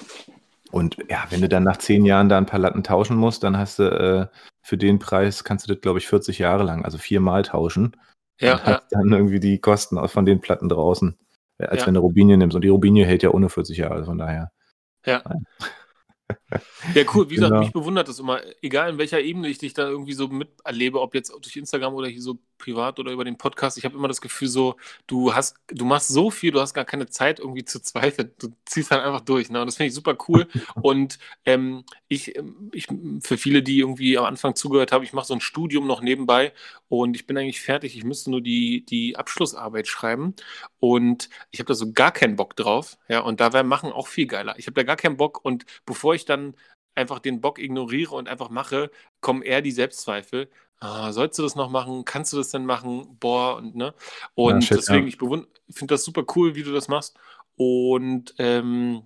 [0.72, 3.58] Und ja, wenn du dann nach zehn Jahren da ein paar Latten tauschen musst, dann
[3.58, 4.28] hast du äh,
[4.62, 7.96] für den Preis kannst du das, glaube ich, 40 Jahre lang, also viermal tauschen.
[8.40, 8.54] Ja.
[8.54, 11.18] Und hast dann irgendwie die Kosten von den Platten draußen,
[11.58, 11.88] äh, als ja.
[11.88, 12.56] wenn du Robinie nimmst.
[12.56, 14.52] Und die Robinie hält ja ohne 40 Jahre, von daher.
[15.06, 15.24] Ja.
[16.96, 17.30] Ja, cool.
[17.30, 17.62] Wie gesagt, genau.
[17.62, 21.14] mich bewundert das immer, egal in welcher Ebene ich dich da irgendwie so miterlebe, ob
[21.14, 23.78] jetzt durch Instagram oder hier so privat oder über den Podcast.
[23.78, 24.76] Ich habe immer das Gefühl, so,
[25.08, 28.32] du hast, du machst so viel, du hast gar keine Zeit irgendwie zu zweifeln.
[28.40, 29.50] Du ziehst halt einfach durch.
[29.50, 29.62] Ne?
[29.62, 30.48] Und das finde ich super cool.
[30.82, 32.88] Und ähm, ich, ähm, ich,
[33.22, 36.54] für viele, die irgendwie am Anfang zugehört haben, ich mache so ein Studium noch nebenbei
[36.90, 37.96] und ich bin eigentlich fertig.
[37.96, 40.36] Ich müsste nur die, die Abschlussarbeit schreiben.
[40.80, 42.98] Und ich habe da so gar keinen Bock drauf.
[43.08, 44.58] Ja, und da wäre Machen auch viel geiler.
[44.58, 45.44] Ich habe da gar keinen Bock.
[45.44, 46.39] Und bevor ich dann
[46.96, 50.50] einfach den Bock ignoriere und einfach mache, kommen eher die Selbstzweifel.
[50.80, 52.06] Ah, sollst du das noch machen?
[52.06, 53.18] Kannst du das denn machen?
[53.20, 53.94] Boah, und ne?
[54.36, 55.44] Und ja, shit, deswegen, ja.
[55.68, 57.18] ich finde das super cool, wie du das machst.
[57.56, 59.04] Und ähm,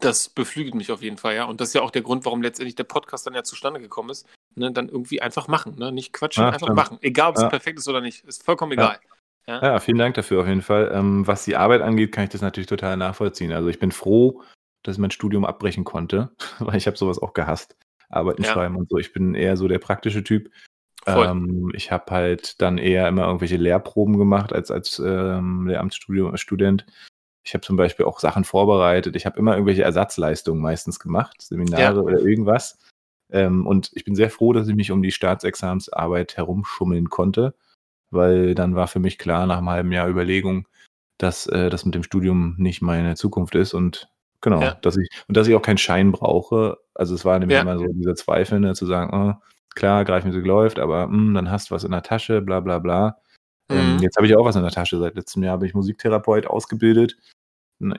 [0.00, 1.44] das beflügelt mich auf jeden Fall, ja.
[1.44, 4.10] Und das ist ja auch der Grund, warum letztendlich der Podcast dann ja zustande gekommen
[4.10, 4.26] ist.
[4.54, 4.72] Ne?
[4.72, 5.92] Dann irgendwie einfach machen, ne?
[5.92, 6.76] Nicht quatschen, ja, einfach stimmt.
[6.76, 6.98] machen.
[7.02, 8.24] Egal, ob es perfekt ist oder nicht.
[8.24, 8.98] Ist vollkommen egal.
[9.46, 9.62] Ja.
[9.62, 10.90] ja, vielen Dank dafür auf jeden Fall.
[10.94, 13.52] Ähm, was die Arbeit angeht, kann ich das natürlich total nachvollziehen.
[13.52, 14.42] Also ich bin froh,
[14.88, 17.76] dass ich mein Studium abbrechen konnte, weil ich habe sowas auch gehasst.
[18.10, 18.52] Arbeiten, ja.
[18.52, 18.96] schreiben und so.
[18.96, 20.50] Ich bin eher so der praktische Typ.
[21.06, 26.86] Ähm, ich habe halt dann eher immer irgendwelche Lehrproben gemacht als als ähm, Lehramtsstudent.
[27.44, 29.14] Ich habe zum Beispiel auch Sachen vorbereitet.
[29.14, 32.00] Ich habe immer irgendwelche Ersatzleistungen meistens gemacht, Seminare ja.
[32.00, 32.78] oder irgendwas.
[33.30, 37.54] Ähm, und ich bin sehr froh, dass ich mich um die Staatsexamensarbeit herumschummeln konnte,
[38.10, 40.66] weil dann war für mich klar nach einem halben Jahr Überlegung,
[41.18, 44.08] dass äh, das mit dem Studium nicht meine Zukunft ist und
[44.40, 44.74] genau, ja.
[44.74, 46.78] dass ich und dass ich auch keinen Schein brauche.
[46.94, 47.62] Also es war nämlich ja.
[47.62, 49.42] immer so dieser Zweifel, ne, zu sagen, oh,
[49.74, 52.78] klar, Greifmusik läuft, aber mh, hm, dann hast du was in der Tasche, bla bla
[52.78, 53.18] bla.
[53.70, 53.96] Ähm, mhm.
[53.96, 54.98] Ähm, jetzt habe ich auch was in der Tasche.
[54.98, 57.16] Seit letztem Jahr bin ich Musiktherapeut ausgebildet.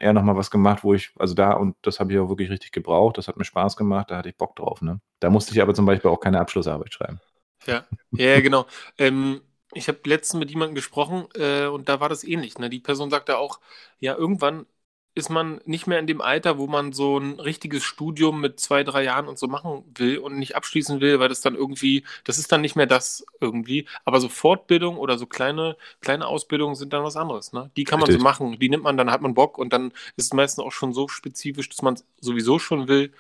[0.01, 2.73] Eher nochmal was gemacht, wo ich, also da, und das habe ich auch wirklich richtig
[2.73, 3.17] gebraucht.
[3.17, 4.81] Das hat mir Spaß gemacht, da hatte ich Bock drauf.
[4.81, 4.99] Ne?
[5.21, 7.21] Da musste ich aber zum Beispiel auch keine Abschlussarbeit schreiben.
[7.65, 8.65] Ja, ja, genau.
[8.97, 9.41] ähm,
[9.73, 12.57] ich habe letztens mit jemandem gesprochen äh, und da war das ähnlich.
[12.57, 12.69] Ne?
[12.69, 13.59] Die Person sagte auch,
[13.99, 14.65] ja, irgendwann
[15.19, 18.83] ist man nicht mehr in dem Alter, wo man so ein richtiges Studium mit zwei,
[18.83, 22.39] drei Jahren und so machen will und nicht abschließen will, weil das dann irgendwie, das
[22.39, 23.85] ist dann nicht mehr das irgendwie.
[24.05, 27.53] Aber so Fortbildung oder so kleine, kleine Ausbildungen sind dann was anderes.
[27.53, 27.69] Ne?
[27.77, 28.21] Die kann man Richtig.
[28.21, 30.71] so machen, die nimmt man, dann hat man Bock und dann ist es meistens auch
[30.71, 33.11] schon so spezifisch, dass man es sowieso schon will.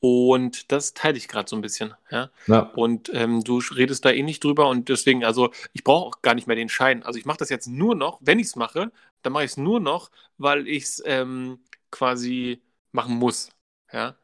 [0.00, 1.94] Und das teile ich gerade so ein bisschen.
[2.10, 2.30] Ja?
[2.46, 2.70] Ja.
[2.76, 6.34] Und ähm, du redest da eh nicht drüber und deswegen, also ich brauche auch gar
[6.34, 7.02] nicht mehr den Schein.
[7.02, 9.56] Also ich mache das jetzt nur noch, wenn ich es mache, dann mache ich es
[9.56, 13.50] nur noch, weil ich es ähm, quasi machen muss.
[13.92, 14.16] Ja.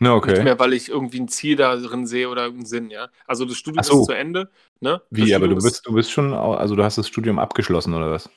[0.00, 0.42] Na, Nicht okay.
[0.42, 3.08] mehr, weil ich irgendwie ein Ziel darin sehe oder einen Sinn, ja.
[3.26, 4.00] Also das Studium so.
[4.00, 4.50] ist zu Ende.
[4.80, 5.00] Ne?
[5.10, 7.38] Das Wie, aber du Studium ist- bist, du bist schon, also du hast das Studium
[7.38, 8.28] abgeschlossen oder was?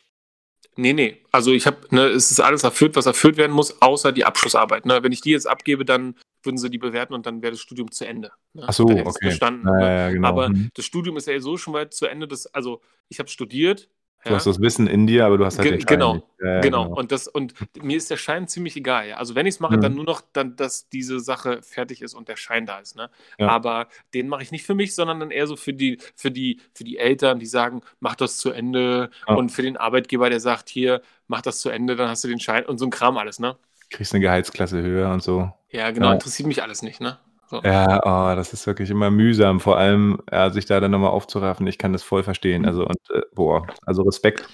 [0.78, 1.24] Nee, nee.
[1.32, 4.86] Also ich habe, ne, es ist alles erfüllt, was erfüllt werden muss, außer die Abschlussarbeit.
[4.86, 5.02] Ne?
[5.04, 7.92] Wenn ich die jetzt abgebe, dann würden sie die bewerten und dann wäre das Studium
[7.92, 8.32] zu Ende.
[8.54, 8.66] Ne?
[8.68, 9.04] Ach so, okay.
[9.22, 9.66] bestanden.
[9.68, 10.14] Ja, ne?
[10.14, 10.28] genau.
[10.28, 10.70] Aber Mhm.
[10.76, 12.28] das Studium ist ja so schon weit zu Ende.
[12.28, 13.90] Das, also ich habe studiert.
[14.26, 16.28] Du hast das Wissen in dir, aber du hast halt Ge- den Schein genau.
[16.42, 16.88] Ja, ja, genau.
[16.94, 19.08] Und das und mir ist der Schein ziemlich egal.
[19.08, 19.18] Ja.
[19.18, 19.82] Also wenn ich es mache, Mhm.
[19.82, 22.96] dann nur noch, dann, dass diese Sache fertig ist und der Schein da ist.
[22.96, 23.10] Ne?
[23.38, 23.50] Ja.
[23.50, 26.60] Aber den mache ich nicht für mich, sondern dann eher so für die, für die,
[26.74, 29.10] für die Eltern, die sagen, mach das zu Ende.
[29.28, 29.36] Ja.
[29.36, 32.40] Und für den Arbeitgeber, der sagt, hier, mach das zu Ende, dann hast du den
[32.40, 33.40] Schein und so ein Kram alles.
[33.40, 33.56] Ne?
[33.92, 35.52] Kriegst eine Gehaltsklasse höher und so.
[35.70, 36.08] Ja, genau.
[36.08, 36.14] Ja.
[36.14, 37.00] Interessiert mich alles nicht.
[37.02, 37.20] Ne?
[37.64, 37.70] So.
[37.70, 41.68] Ja, oh, das ist wirklich immer mühsam, vor allem ja, sich da dann nochmal aufzuraffen.
[41.68, 42.66] Ich kann das voll verstehen.
[42.66, 44.48] Also, und äh, boah, also Respekt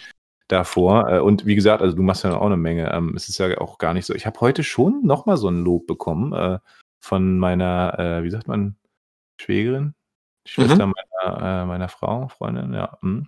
[0.48, 1.10] davor.
[1.10, 2.92] Äh, und wie gesagt, also du machst ja auch eine Menge.
[2.94, 4.14] Ähm, es ist ja auch gar nicht so.
[4.14, 6.60] Ich habe heute schon nochmal so ein Lob bekommen äh,
[7.00, 8.76] von meiner, äh, wie sagt man,
[9.40, 9.96] Schwägerin,
[10.46, 12.98] Schwester meiner, äh, meiner Frau, Freundin, ja.
[13.02, 13.28] hm.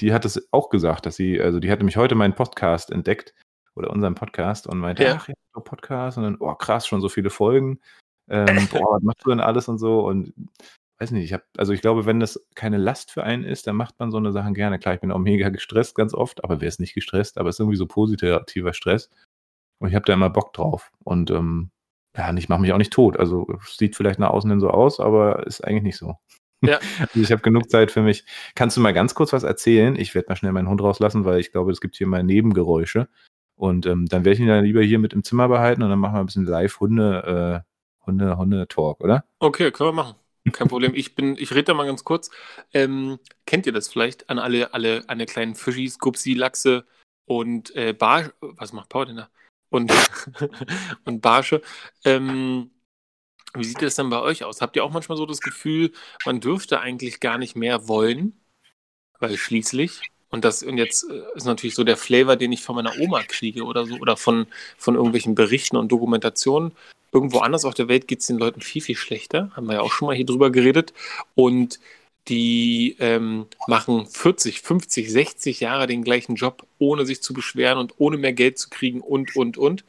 [0.00, 3.34] Die hat es auch gesagt, dass sie, also die hatte mich heute meinen Podcast entdeckt
[3.74, 5.14] oder unseren Podcast und meinte, Ja.
[5.16, 7.80] ach ja, Podcast und dann, oh krass, schon so viele Folgen.
[8.28, 10.00] Ähm, boah, was machst du denn alles und so?
[10.06, 10.32] Und
[10.98, 13.76] weiß nicht, ich habe, also ich glaube, wenn das keine Last für einen ist, dann
[13.76, 14.78] macht man so eine Sachen gerne.
[14.78, 17.38] Klar, ich bin auch mega gestresst ganz oft, aber wer ist nicht gestresst?
[17.38, 19.10] Aber es ist irgendwie so positiver Stress.
[19.78, 20.90] Und ich habe da immer Bock drauf.
[21.04, 21.70] Und ähm,
[22.16, 23.18] ja, ich mache mich auch nicht tot.
[23.18, 26.14] Also es sieht vielleicht nach außen hin so aus, aber ist eigentlich nicht so.
[26.62, 26.78] Ja.
[27.00, 28.24] Also ich habe genug Zeit für mich.
[28.54, 29.96] Kannst du mal ganz kurz was erzählen?
[29.96, 33.08] Ich werde mal schnell meinen Hund rauslassen, weil ich glaube, es gibt hier mal Nebengeräusche.
[33.54, 35.98] Und ähm, dann werde ich ihn dann lieber hier mit im Zimmer behalten und dann
[35.98, 37.75] machen wir ein bisschen Live-Hunde, äh,
[38.06, 39.24] Hunde, Hunde-Talk, oder?
[39.38, 40.14] Okay, können wir machen.
[40.52, 40.94] Kein Problem.
[40.94, 42.30] Ich bin, ich rede da mal ganz kurz.
[42.72, 46.86] Ähm, kennt ihr das vielleicht an alle, alle, alle kleinen Fischis, Gupsi, Lachse
[47.24, 49.28] und äh, Bar, was macht Paul denn da?
[49.70, 49.92] Und,
[51.04, 51.62] und Barsche.
[52.04, 52.70] Ähm,
[53.54, 54.60] wie sieht das denn bei euch aus?
[54.60, 55.92] Habt ihr auch manchmal so das Gefühl,
[56.24, 58.40] man dürfte eigentlich gar nicht mehr wollen?
[59.18, 62.76] Weil schließlich, und das, und jetzt äh, ist natürlich so der Flavor, den ich von
[62.76, 66.72] meiner Oma kriege oder so, oder von, von irgendwelchen Berichten und Dokumentationen,
[67.16, 69.50] irgendwo anders auf der Welt geht es den Leuten viel, viel schlechter.
[69.56, 70.92] Haben wir ja auch schon mal hier drüber geredet.
[71.34, 71.80] Und
[72.28, 77.94] die ähm, machen 40, 50, 60 Jahre den gleichen Job, ohne sich zu beschweren und
[77.96, 79.84] ohne mehr Geld zu kriegen und, und, und.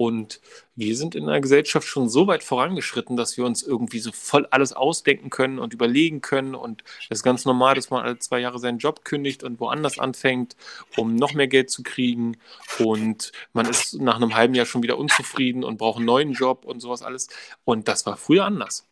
[0.00, 0.40] Und
[0.76, 4.46] wir sind in der Gesellschaft schon so weit vorangeschritten, dass wir uns irgendwie so voll
[4.46, 6.54] alles ausdenken können und überlegen können.
[6.54, 9.98] Und es ist ganz normal, dass man alle zwei Jahre seinen Job kündigt und woanders
[9.98, 10.56] anfängt,
[10.96, 12.38] um noch mehr Geld zu kriegen.
[12.78, 16.64] Und man ist nach einem halben Jahr schon wieder unzufrieden und braucht einen neuen Job
[16.64, 17.28] und sowas alles.
[17.64, 18.88] Und das war früher anders.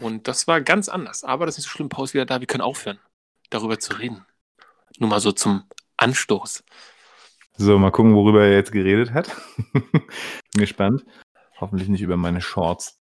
[0.00, 1.24] Und das war ganz anders.
[1.24, 1.90] Aber das ist nicht so schlimm.
[1.90, 2.40] Paul ist wieder da.
[2.40, 2.98] Wir können aufhören,
[3.50, 4.24] darüber zu reden.
[4.96, 5.64] Nur mal so zum
[5.98, 6.64] Anstoß.
[7.56, 9.30] So, mal gucken, worüber er jetzt geredet hat.
[9.72, 10.02] Bin
[10.54, 11.04] gespannt.
[11.60, 12.98] Hoffentlich nicht über meine Shorts.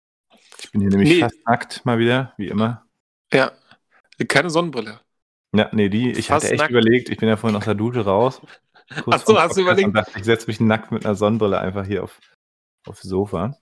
[0.62, 1.20] Ich bin hier nämlich Nee.
[1.20, 2.84] fast nackt mal wieder, wie immer.
[3.32, 3.52] Ja,
[4.28, 5.00] keine Sonnenbrille.
[5.54, 6.70] Ja, nee, die, ich Fast hatte echt nackt.
[6.70, 8.40] überlegt, ich bin ja vorhin aus der Dusche raus.
[9.02, 9.96] kurz Ach so, vorm hast du überlegt?
[9.96, 12.20] dachte, Ich setze mich nackt mit einer Sonnenbrille einfach hier auf,
[12.86, 13.56] aufs Sofa.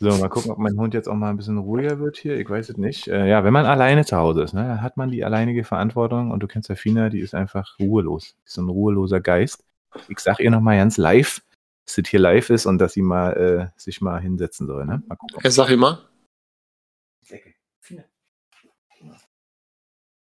[0.00, 2.36] So, mal gucken, ob mein Hund jetzt auch mal ein bisschen ruhiger wird hier.
[2.38, 3.08] Ich weiß es nicht.
[3.08, 6.30] Äh, ja, wenn man alleine zu Hause ist, ne, dann hat man die alleinige Verantwortung
[6.30, 8.34] und du kennst ja Fina, die ist einfach ruhelos.
[8.42, 9.64] Die ist so ein ruheloser Geist.
[10.08, 11.42] Ich sag ihr nochmal ganz live,
[11.86, 14.86] dass das hier live ist und dass sie mal äh, sich mal hinsetzen soll.
[14.86, 15.02] Ne?
[15.06, 15.40] Mal gucken.
[15.42, 15.68] Ja, sag.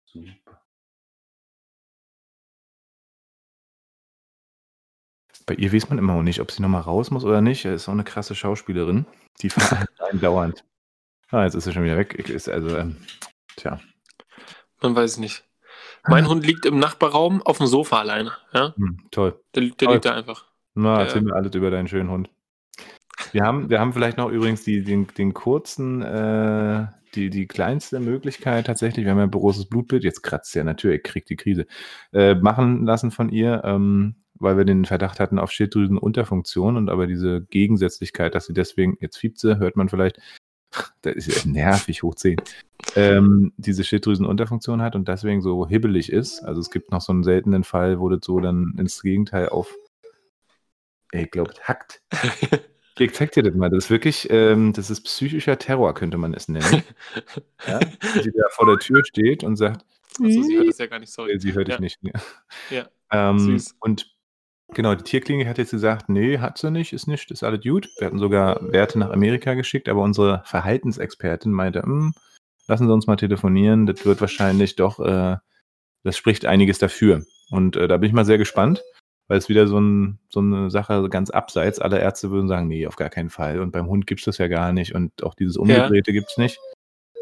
[0.06, 0.62] Super.
[5.46, 7.66] Bei ihr weiß man immer noch nicht, ob sie nochmal raus muss oder nicht.
[7.66, 9.06] Ist auch eine krasse Schauspielerin.
[9.42, 9.52] Die
[10.00, 10.64] einen dauernd.
[11.30, 12.16] Ah, jetzt ist sie schon wieder weg.
[12.18, 12.98] Ich, ist also, ähm,
[13.58, 13.80] tja.
[14.82, 15.44] Man weiß es nicht.
[16.08, 18.32] Mein Hund liegt im Nachbarraum auf dem Sofa alleine.
[18.54, 18.74] Ja?
[18.78, 19.40] Hm, toll.
[19.56, 19.94] Der, der Toll.
[19.94, 20.46] liegt da einfach.
[20.76, 21.04] Na, Ja.
[21.04, 22.30] erzähl mir alles über deinen schönen Hund.
[23.32, 28.00] Wir haben, wir haben vielleicht noch übrigens die, den, den kurzen, äh, die, die kleinste
[28.02, 31.66] Möglichkeit tatsächlich, wir haben ja ein großes Blutbild, jetzt kratzt ja natürlich, kriegt die Krise,
[32.12, 37.08] äh, machen lassen von ihr, ähm, weil wir den Verdacht hatten auf Schilddrüsenunterfunktion und aber
[37.08, 40.20] diese Gegensätzlichkeit, dass sie deswegen, jetzt fiebt sie, hört man vielleicht,
[41.02, 42.38] das ist ja nervig, hoch 10,
[42.96, 46.42] ähm, diese Schilddrüsenunterfunktion hat und deswegen so hibbelig ist.
[46.44, 49.74] Also es gibt noch so einen seltenen Fall, wo das so dann ins Gegenteil auf
[51.12, 52.02] ich glaube, hackt.
[52.98, 53.70] Ich zeig dir das mal.
[53.70, 56.82] Das ist wirklich, ähm, das ist psychischer Terror, könnte man es nennen.
[57.68, 57.80] ja?
[57.80, 59.86] Die da vor der Tür steht und sagt,
[60.24, 61.38] Achso, sie hört es ja gar nicht, sorry.
[61.38, 61.76] sie hört Ja.
[61.76, 62.02] dich nicht.
[62.06, 62.14] ne?
[62.70, 63.76] Ja, Ähm, süß.
[63.82, 64.15] und
[64.76, 67.90] genau, die Tierklinik hat jetzt gesagt, nee, hat sie nicht, ist nicht, ist alles gut.
[67.98, 72.14] Wir hatten sogar Werte nach Amerika geschickt, aber unsere Verhaltensexpertin meinte, "Hm,
[72.68, 75.38] lassen Sie uns mal telefonieren, das wird wahrscheinlich doch, äh,
[76.04, 77.24] das spricht einiges dafür.
[77.52, 78.84] Und äh, da bin ich mal sehr gespannt,
[79.28, 81.80] weil es wieder so, ein, so eine Sache ganz abseits.
[81.80, 83.60] Alle Ärzte würden sagen, nee, auf gar keinen Fall.
[83.60, 86.38] Und beim Hund gibt es das ja gar nicht und auch dieses Umgedrehte gibt es
[86.38, 86.60] nicht.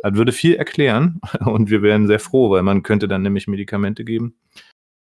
[0.02, 4.04] Das würde viel erklären und wir wären sehr froh, weil man könnte dann nämlich Medikamente
[4.04, 4.36] geben,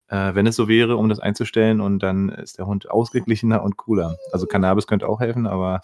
[0.09, 3.77] äh, wenn es so wäre, um das einzustellen und dann ist der Hund ausgeglichener und
[3.77, 4.17] cooler.
[4.31, 5.81] Also Cannabis könnte auch helfen, aber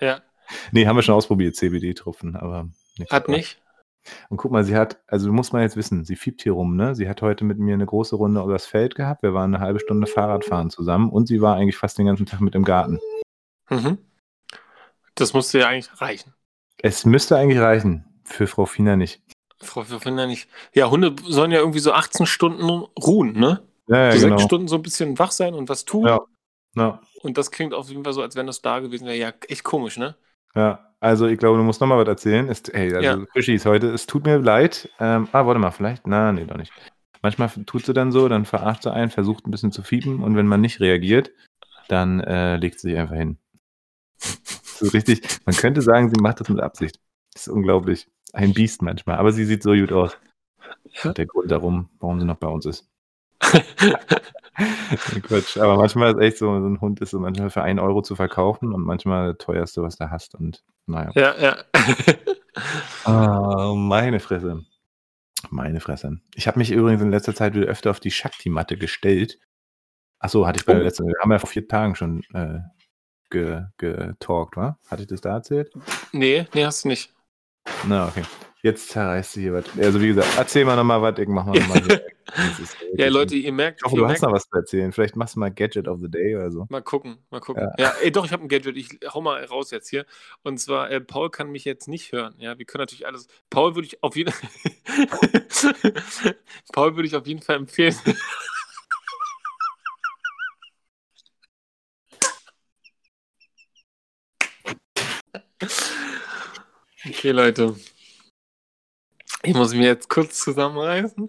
[0.00, 0.20] Ja,
[0.72, 3.12] nee, haben wir schon ausprobiert, CBD-Tropfen, aber nicht.
[3.12, 3.60] hat nicht.
[4.28, 6.94] Und guck mal, sie hat, also muss man jetzt wissen, sie fiebt hier rum, ne?
[6.94, 9.24] Sie hat heute mit mir eine große Runde übers Feld gehabt.
[9.24, 12.40] Wir waren eine halbe Stunde Fahrradfahren zusammen und sie war eigentlich fast den ganzen Tag
[12.40, 13.00] mit im Garten.
[13.68, 13.98] Mhm.
[15.16, 16.34] Das musste ja eigentlich reichen.
[16.78, 18.04] Es müsste eigentlich reichen.
[18.22, 19.22] Für Frau Fiener nicht.
[19.60, 20.48] Frau Finder nicht.
[20.74, 23.62] Ja, Hunde sollen ja irgendwie so 18 Stunden ruhen, ne?
[23.88, 24.36] Ja, so ja, genau.
[24.36, 26.06] sechs Stunden so ein bisschen wach sein und was tun.
[26.06, 26.20] Ja.
[26.76, 29.16] Ja, Und das klingt auf jeden Fall so, als wenn das da gewesen wäre.
[29.16, 30.14] Ja, echt komisch, ne?
[30.54, 30.82] ja.
[30.98, 32.48] Also ich glaube, du musst noch mal was erzählen.
[32.48, 33.26] Ist, hey, also Ja.
[33.32, 34.88] Fischis heute, es tut mir leid.
[34.98, 36.06] Ähm, ah, warte mal, vielleicht?
[36.06, 36.72] Na, nee, doch nicht.
[37.20, 40.36] Manchmal tut sie dann so, dann verarscht sie einen, versucht ein bisschen zu fiepen und
[40.36, 41.30] wenn man nicht reagiert,
[41.88, 43.38] dann äh, legt sie sich einfach hin.
[44.78, 47.00] So richtig, man könnte sagen, sie macht das mit Absicht.
[47.32, 48.08] Das ist unglaublich.
[48.36, 50.16] Ein Biest manchmal, aber sie sieht so gut aus.
[51.16, 52.86] Der Grund darum, warum sie noch bei uns ist.
[55.22, 55.56] Quatsch.
[55.58, 58.14] Aber manchmal ist echt so, so ein Hund ist so manchmal für einen Euro zu
[58.16, 60.34] verkaufen und manchmal das teuerste, was du hast.
[60.34, 61.10] Und naja.
[61.14, 61.56] ja, ja.
[63.04, 64.64] Ah, meine Fresse.
[65.50, 66.20] Meine Fresse.
[66.34, 69.38] Ich habe mich übrigens in letzter Zeit wieder öfter auf die Shakti-Matte gestellt.
[70.18, 70.84] Achso, hatte ich bei der Oh.
[70.84, 72.60] letzten, wir haben ja vor vier Tagen schon äh,
[73.30, 74.78] ge, getalkt, wa?
[74.88, 75.70] Hatte ich das da erzählt?
[76.12, 77.12] nee, nee, hast du nicht.
[77.86, 78.22] Na, okay.
[78.62, 79.64] Jetzt zerreißt du hier was.
[79.78, 81.82] Also wie gesagt, erzähl mal nochmal was, ich mach mal nochmal
[82.94, 84.90] Ja, Leute, ihr merkt, Ich hoffe, du hast noch was zu erzählen.
[84.90, 86.66] Vielleicht machst du mal Gadget of the Day oder so.
[86.68, 87.68] Mal gucken, mal gucken.
[87.78, 88.76] Ja, ey, doch, ich habe ein Gadget.
[88.76, 90.04] Ich hau mal raus jetzt hier.
[90.42, 92.34] Und zwar, äh, Paul kann mich jetzt nicht hören.
[92.38, 93.28] Ja, wir können natürlich alles.
[93.50, 94.32] Paul würde ich auf jeden
[96.72, 97.94] Paul würde ich auf jeden Fall empfehlen.
[107.26, 107.74] Okay, Leute.
[109.42, 111.28] Ich muss mir jetzt kurz zusammenreißen.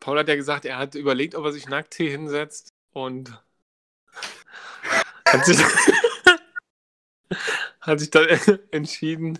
[0.00, 3.40] Paul hat ja gesagt, er hat überlegt, ob er sich nackt hier hinsetzt und
[5.28, 5.58] hat sich,
[7.82, 8.26] hat sich dann
[8.72, 9.38] entschieden,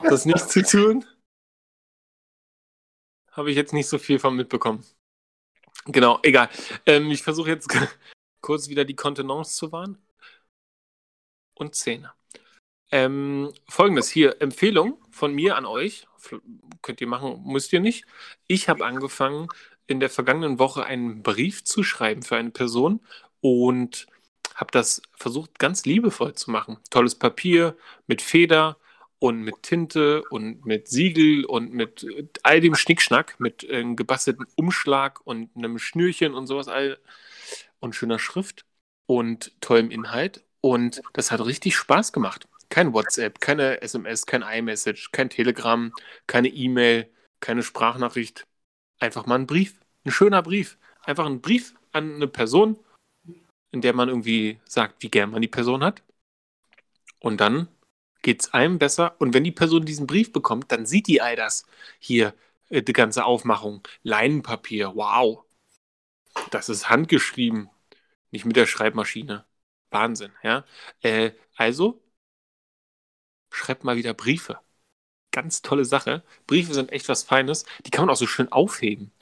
[0.00, 1.06] das nicht zu tun.
[3.30, 4.84] Habe ich jetzt nicht so viel von mitbekommen.
[5.86, 6.50] Genau, egal.
[6.84, 7.74] Ähm, ich versuche jetzt
[8.42, 9.96] kurz wieder die Kontenance zu wahren.
[11.54, 12.12] Und Zähne.
[12.92, 16.06] Ähm, Folgendes hier, Empfehlung von mir an euch.
[16.82, 18.04] Könnt ihr machen, müsst ihr nicht.
[18.46, 19.48] Ich habe angefangen,
[19.86, 23.00] in der vergangenen Woche einen Brief zu schreiben für eine Person
[23.40, 24.06] und
[24.54, 26.78] habe das versucht, ganz liebevoll zu machen.
[26.90, 27.76] Tolles Papier
[28.06, 28.76] mit Feder
[29.18, 33.96] und mit Tinte und mit Siegel und mit äh, all dem Schnickschnack, mit äh, einem
[33.96, 36.98] gebastelten Umschlag und einem Schnürchen und sowas all
[37.80, 38.66] und schöner Schrift
[39.06, 40.44] und tollem Inhalt.
[40.60, 42.48] Und das hat richtig Spaß gemacht.
[42.72, 45.92] Kein WhatsApp, keine SMS, kein iMessage, kein Telegram,
[46.26, 48.46] keine E-Mail, keine Sprachnachricht.
[48.98, 49.78] Einfach mal ein Brief.
[50.06, 50.78] Ein schöner Brief.
[51.02, 52.82] Einfach ein Brief an eine Person,
[53.72, 56.02] in der man irgendwie sagt, wie gern man die Person hat.
[57.20, 57.68] Und dann
[58.22, 59.16] geht es einem besser.
[59.20, 61.66] Und wenn die Person diesen Brief bekommt, dann sieht die all das.
[61.98, 62.32] Hier,
[62.70, 63.86] äh, die ganze Aufmachung.
[64.02, 65.44] Leinenpapier, wow.
[66.50, 67.68] Das ist handgeschrieben.
[68.30, 69.44] Nicht mit der Schreibmaschine.
[69.90, 70.64] Wahnsinn, ja.
[71.02, 72.01] Äh, also,
[73.52, 74.58] schreibt mal wieder Briefe.
[75.32, 76.22] Ganz tolle Sache.
[76.46, 77.64] Briefe sind echt was Feines.
[77.86, 79.12] Die kann man auch so schön aufheben.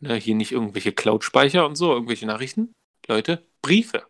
[0.00, 2.72] Ne, hier nicht irgendwelche Cloud-Speicher und so, irgendwelche Nachrichten.
[3.06, 4.06] Leute, Briefe.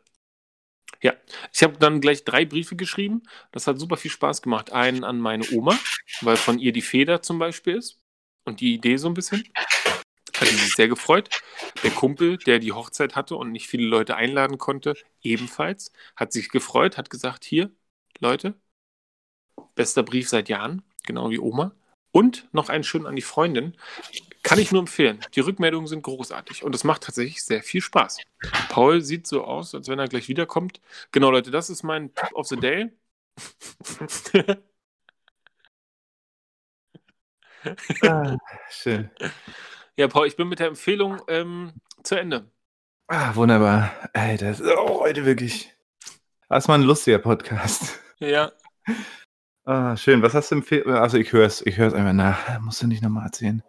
[1.02, 1.14] Ja,
[1.52, 3.22] ich habe dann gleich drei Briefe geschrieben.
[3.50, 4.72] Das hat super viel Spaß gemacht.
[4.72, 5.78] Einen an meine Oma,
[6.20, 8.00] weil von ihr die Feder zum Beispiel ist.
[8.44, 9.44] Und die Idee so ein bisschen.
[9.54, 11.28] Hat sie sich sehr gefreut.
[11.82, 16.48] Der Kumpel, der die Hochzeit hatte und nicht viele Leute einladen konnte, ebenfalls, hat sich
[16.48, 17.70] gefreut, hat gesagt, hier,
[18.20, 18.54] Leute,
[19.74, 21.72] bester Brief seit Jahren, genau wie Oma.
[22.11, 23.74] Und noch einen schönen an die Freundin.
[24.42, 25.20] Kann ich nur empfehlen.
[25.35, 28.18] Die Rückmeldungen sind großartig und es macht tatsächlich sehr viel Spaß.
[28.68, 30.80] Paul sieht so aus, als wenn er gleich wiederkommt.
[31.12, 32.90] Genau, Leute, das ist mein Tip of the Day.
[38.02, 38.37] Ah,
[38.70, 39.11] schön.
[39.96, 42.50] ja, Paul, ich bin mit der Empfehlung ähm, zu Ende.
[43.06, 43.92] Ah, wunderbar.
[44.14, 45.72] Ey, das ist auch heute wirklich.
[46.48, 48.00] Das mal ein lustiger Podcast.
[48.18, 48.52] Ja.
[49.64, 50.22] Ah, schön.
[50.22, 50.90] Was hast du empfehlen?
[50.90, 52.61] Also ich höre es ich hör's einfach nach.
[52.61, 53.62] Musst du nicht nochmal erzählen.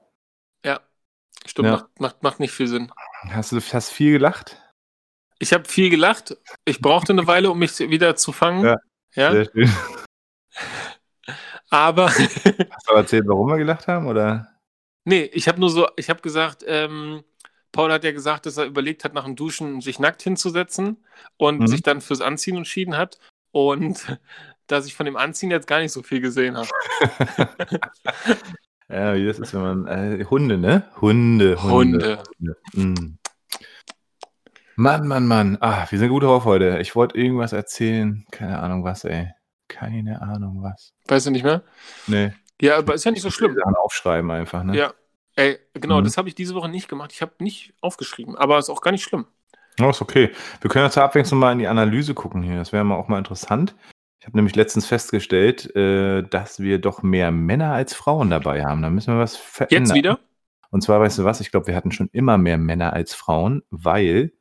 [0.65, 0.79] Ja.
[1.45, 1.71] Stimmt, Ja.
[1.73, 2.91] Macht, macht, macht nicht viel Sinn.
[3.29, 4.59] Hast du hast viel gelacht?
[5.39, 6.37] Ich habe viel gelacht.
[6.65, 8.63] Ich brauchte eine Weile, um mich wieder zu fangen.
[8.63, 8.77] Ja.
[9.15, 9.31] ja?
[9.31, 9.71] Sehr schön.
[11.69, 14.07] Aber Hast du erzählt, warum wir gelacht haben?
[14.07, 14.47] Oder?
[15.05, 17.23] nee, ich habe nur so, ich habe gesagt, ähm,
[17.71, 21.03] Paul hat ja gesagt, dass er überlegt hat, nach dem Duschen sich nackt hinzusetzen
[21.37, 21.67] und Mhm.
[21.67, 23.19] sich dann fürs Anziehen entschieden hat.
[23.51, 24.17] Und
[24.73, 26.67] dass ich von dem Anziehen jetzt gar nicht so viel gesehen habe.
[28.89, 29.87] Ja, wie das ist, wenn man.
[29.87, 30.83] Äh, Hunde, ne?
[31.01, 32.21] Hunde, Hunde.
[32.39, 32.57] Hunde.
[32.73, 33.17] Mm.
[34.75, 35.57] Mann, Mann, Mann.
[35.61, 36.77] Ah, wir sind gut drauf heute.
[36.79, 38.25] Ich wollte irgendwas erzählen.
[38.31, 39.31] Keine Ahnung was, ey.
[39.67, 40.93] Keine Ahnung was.
[41.07, 41.63] Weißt du nicht mehr?
[42.07, 42.33] Nee.
[42.61, 43.55] Ja, aber ist ja nicht so schlimm.
[43.55, 44.75] Sachen aufschreiben einfach, ne?
[44.77, 44.93] Ja.
[45.35, 46.03] Ey, genau, Mhm.
[46.03, 47.11] das habe ich diese Woche nicht gemacht.
[47.13, 49.25] Ich habe nicht aufgeschrieben, aber ist auch gar nicht schlimm.
[49.81, 50.29] Oh, ist okay.
[50.61, 52.57] Wir können ja zur Abwechslung mal in die Analyse gucken hier.
[52.57, 53.73] Das wäre mal auch mal interessant.
[54.23, 58.81] Ich habe nämlich letztens festgestellt, äh, dass wir doch mehr Männer als Frauen dabei haben.
[58.81, 59.83] Da müssen wir was verändern.
[59.83, 60.19] Jetzt wieder?
[60.71, 63.63] Und zwar, weißt du was, ich glaube, wir hatten schon immer mehr Männer als Frauen,
[63.69, 64.31] weil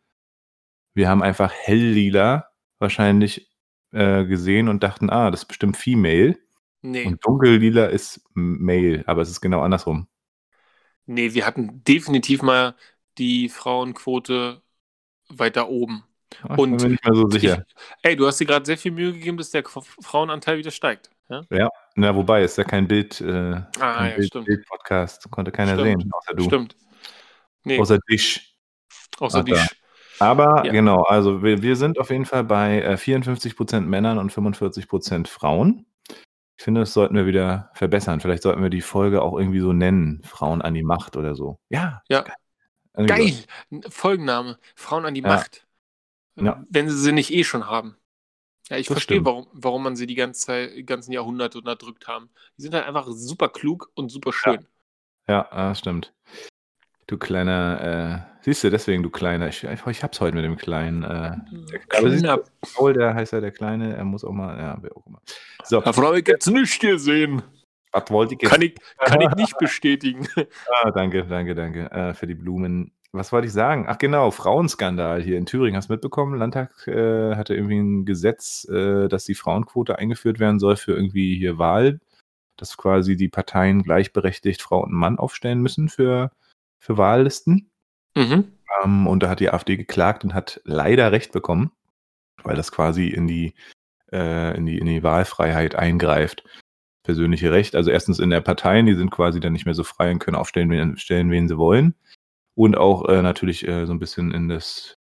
[0.94, 2.46] wir haben einfach helllila
[2.78, 3.50] wahrscheinlich
[3.90, 6.38] äh, gesehen und dachten, ah, das ist bestimmt Female.
[6.82, 7.04] Nee.
[7.04, 10.06] Und dunkellila ist Male, aber es ist genau andersrum.
[11.06, 12.76] Nee, wir hatten definitiv mal
[13.18, 14.62] die Frauenquote
[15.28, 16.04] weiter oben.
[16.48, 17.64] Ah, Und ich bin mir nicht mehr so sicher.
[17.68, 21.10] Ich, ey, du hast dir gerade sehr viel Mühe gegeben, dass der Frauenanteil wieder steigt.
[21.50, 21.68] Ja?
[21.94, 24.46] Na, wobei, ist ja kein Bild, äh, Ah, kein ja, Bild, stimmt.
[24.46, 25.30] Bild-Podcast.
[25.30, 26.02] Konnte keiner Stimmt.
[26.02, 26.44] sehen, außer du.
[26.44, 26.76] Stimmt.
[27.64, 28.56] Nee, Außer dich.
[29.18, 29.44] außer Ach.
[29.44, 29.72] Sch-
[30.18, 30.72] Aber Ja.
[30.72, 35.86] genau, also wir, wir sind auf jeden Fall bei äh, 54% Männern und 45% Frauen.
[36.58, 38.20] Ich finde, das sollten wir wieder verbessern.
[38.20, 40.20] Vielleicht sollten wir die Folge auch irgendwie so nennen.
[40.24, 41.58] Frauen an die Macht oder so.
[41.70, 42.02] Ja.
[42.08, 42.24] Ja.
[42.94, 43.06] So.
[43.06, 43.32] Geil!
[43.88, 45.28] Folgenname: Frauen an die Ja.
[45.28, 45.66] Macht.
[46.36, 46.64] Ja.
[46.70, 47.96] Wenn sie sie nicht eh schon haben.
[48.68, 49.26] Ja, ich Das verstehe, stimmt.
[49.26, 52.30] warum, warum man sie die ganze Zeit, ganzen Jahrhunderte unterdrückt haben.
[52.56, 54.66] Die sind halt einfach super klug und super schön.
[55.28, 56.14] Ja, ah, stimmt.
[57.06, 59.48] Du kleiner, äh, siehst du, deswegen du kleiner.
[59.48, 61.02] Ich, ich, ich hab's heute mit dem kleinen.
[61.02, 62.40] Äh, siehst du, Kleiner,
[62.74, 65.20] Paul, der heißt ja der Kleine, er muss auch mal, ja, wer auch immer.
[65.64, 67.42] So, Herr Frau, ich jetzt nicht gesehen.
[67.90, 68.50] was wollte ich jetzt?
[68.52, 70.26] Kann ich, kann ich nicht bestätigen.
[70.82, 72.92] Ah, danke, danke, danke äh, für die Blumen.
[73.14, 73.84] Was wollte ich sagen?
[73.88, 75.76] Ach genau, Frauenskandal hier in Thüringen.
[75.76, 76.38] Hast du mitbekommen?
[76.38, 81.36] Landtag äh, hatte irgendwie ein Gesetz, äh, dass die Frauenquote eingeführt werden soll für irgendwie
[81.36, 82.00] hier Wahl,
[82.56, 86.30] dass quasi die Parteien gleichberechtigt Frau und Mann aufstellen müssen für,
[86.78, 87.70] für Wahllisten.
[88.16, 88.52] Mhm.
[88.82, 91.70] Ähm, und da hat die AfD geklagt und hat leider Recht bekommen,
[92.44, 93.52] weil das quasi in die,
[94.10, 96.44] äh, in die, in die Wahlfreiheit eingreift.
[97.02, 97.74] Persönliche Recht.
[97.74, 100.36] Also erstens in der Parteien, die sind quasi dann nicht mehr so frei und können
[100.36, 101.94] aufstellen, wen, stellen, wen sie wollen.
[102.54, 104.94] Und auch äh, natürlich äh, so ein bisschen in das,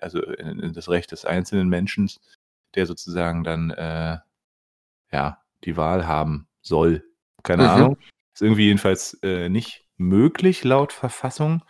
[0.00, 2.10] also in, in das Recht des einzelnen Menschen,
[2.74, 4.18] der sozusagen dann äh,
[5.12, 7.04] ja die Wahl haben soll.
[7.42, 7.70] Keine Mhm.
[7.70, 7.98] Ahnung.
[8.34, 11.64] Ist irgendwie jedenfalls äh, nicht möglich laut Verfassung.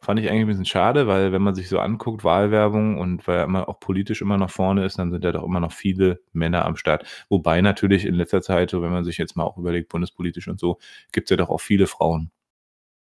[0.00, 3.38] Fand ich eigentlich ein bisschen schade, weil wenn man sich so anguckt, Wahlwerbung und weil
[3.38, 6.20] er immer auch politisch immer noch vorne ist, dann sind ja doch immer noch viele
[6.32, 7.06] Männer am Start.
[7.30, 10.60] Wobei natürlich in letzter Zeit, so wenn man sich jetzt mal auch überlegt, bundespolitisch und
[10.60, 10.78] so,
[11.12, 12.30] gibt es ja doch auch viele Frauen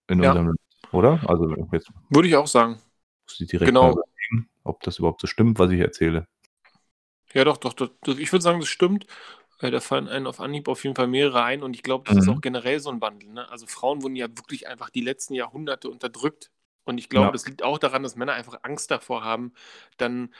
[0.09, 0.29] in Ja.
[0.29, 0.59] unserem Land,
[0.93, 1.19] oder?
[1.29, 2.79] Also jetzt Würde ich auch sagen.
[3.25, 3.91] muss ich direkt Genau.
[3.91, 6.27] überlegen, ob das überhaupt so stimmt, was ich erzähle.
[7.33, 7.89] Ja, doch, doch, doch.
[8.05, 9.05] Ich würde sagen, das stimmt.
[9.59, 12.17] Äh, Da fallen einem auf Anhieb auf jeden Fall mehrere ein und ich glaube, das
[12.17, 12.33] ist Mhm.
[12.33, 13.29] auch generell so ein Wandel.
[13.29, 13.49] Ne?
[13.49, 16.51] Also Frauen wurden ja wirklich einfach die letzten Jahrhunderte unterdrückt.
[16.85, 17.31] Und ich glaube, Ja.
[17.31, 19.53] das liegt auch daran, dass Männer einfach Angst davor haben,
[19.97, 20.33] dann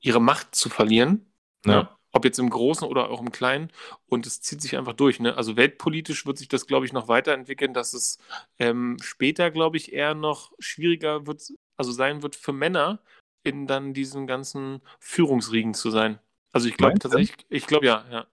[0.00, 1.26] ihre Macht zu verlieren.
[1.66, 1.98] Ja.
[2.14, 3.70] Ob jetzt im Großen oder auch im Kleinen.
[4.06, 5.20] Und es zieht sich einfach durch.
[5.20, 5.36] Ne?
[5.36, 8.18] Also weltpolitisch wird sich das, glaube ich, noch weiterentwickeln, dass es
[8.58, 13.00] ähm, später, glaube ich, eher noch schwieriger wird, also sein wird für Männer,
[13.42, 16.18] in dann diesen ganzen Führungsriegen zu sein.
[16.52, 18.26] Also ich glaube tatsächlich, ich glaube ja, ja.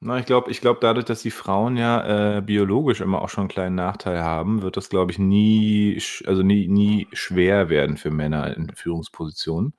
[0.00, 3.42] Na, ich glaube, ich glaube, dadurch, dass die Frauen ja äh, biologisch immer auch schon
[3.42, 8.10] einen kleinen Nachteil haben, wird das, glaube ich, nie, also nie, nie schwer werden für
[8.10, 9.72] Männer in Führungspositionen.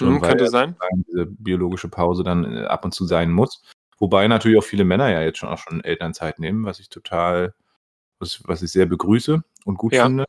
[0.00, 0.76] Mhm, weil könnte sein.
[1.06, 3.62] diese biologische Pause dann äh, ab und zu sein muss.
[3.98, 7.54] Wobei natürlich auch viele Männer ja jetzt schon auch schon Elternzeit nehmen, was ich total,
[8.18, 10.04] was, was ich sehr begrüße und gut Ja.
[10.04, 10.24] finde.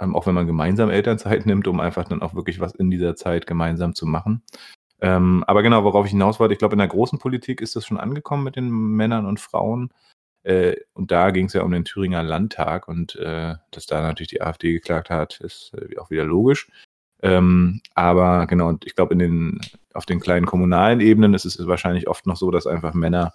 [0.00, 3.14] Ähm, auch wenn man gemeinsam Elternzeit nimmt, um einfach dann auch wirklich was in dieser
[3.16, 4.42] Zeit gemeinsam zu machen.
[5.02, 7.86] Ähm, aber genau, worauf ich hinaus wollte, ich glaube, in der großen Politik ist das
[7.86, 9.90] schon angekommen mit den Männern und Frauen.
[10.42, 14.28] Äh, und da ging es ja um den Thüringer Landtag und äh, dass da natürlich
[14.30, 16.70] die AfD geklagt hat, ist äh, auch wieder logisch.
[17.22, 19.60] Ähm, aber genau, und ich glaube, in den,
[19.94, 23.34] auf den kleinen kommunalen Ebenen ist es wahrscheinlich oft noch so, dass einfach Männer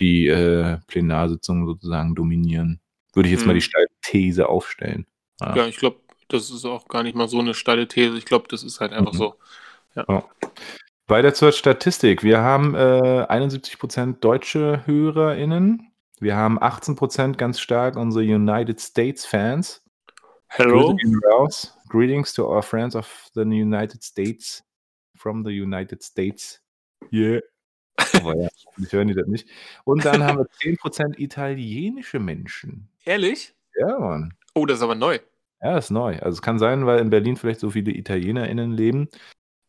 [0.00, 2.80] die äh, Plenarsitzungen sozusagen dominieren.
[3.12, 3.58] Würde ich jetzt mal Mhm.
[3.58, 5.06] die steile These aufstellen.
[5.40, 8.16] Ja, ich glaube, das ist auch gar nicht mal so eine steile These.
[8.16, 9.18] Ich glaube, das ist halt einfach Mhm.
[9.18, 9.34] so.
[9.94, 10.24] Ja.
[11.08, 12.22] Weiter zur Statistik.
[12.22, 15.90] Wir haben äh, 71% deutsche HörerInnen.
[16.20, 19.82] Wir haben 18% ganz stark unsere United States Fans.
[20.48, 20.90] Hello?
[20.90, 21.76] Grüße gehen raus.
[21.90, 24.62] Greetings to our friends of the United States.
[25.16, 26.62] From the United States.
[27.12, 27.40] Yeah.
[28.14, 29.48] Aber ja, hoffentlich hören die das nicht.
[29.84, 32.88] Und dann haben wir 10% italienische Menschen.
[33.04, 33.54] Ehrlich?
[33.76, 34.34] Ja, Mann.
[34.54, 35.18] Oh, das ist aber neu.
[35.62, 36.18] Ja, ist neu.
[36.20, 39.08] Also es kann sein, weil in Berlin vielleicht so viele ItalienerInnen leben,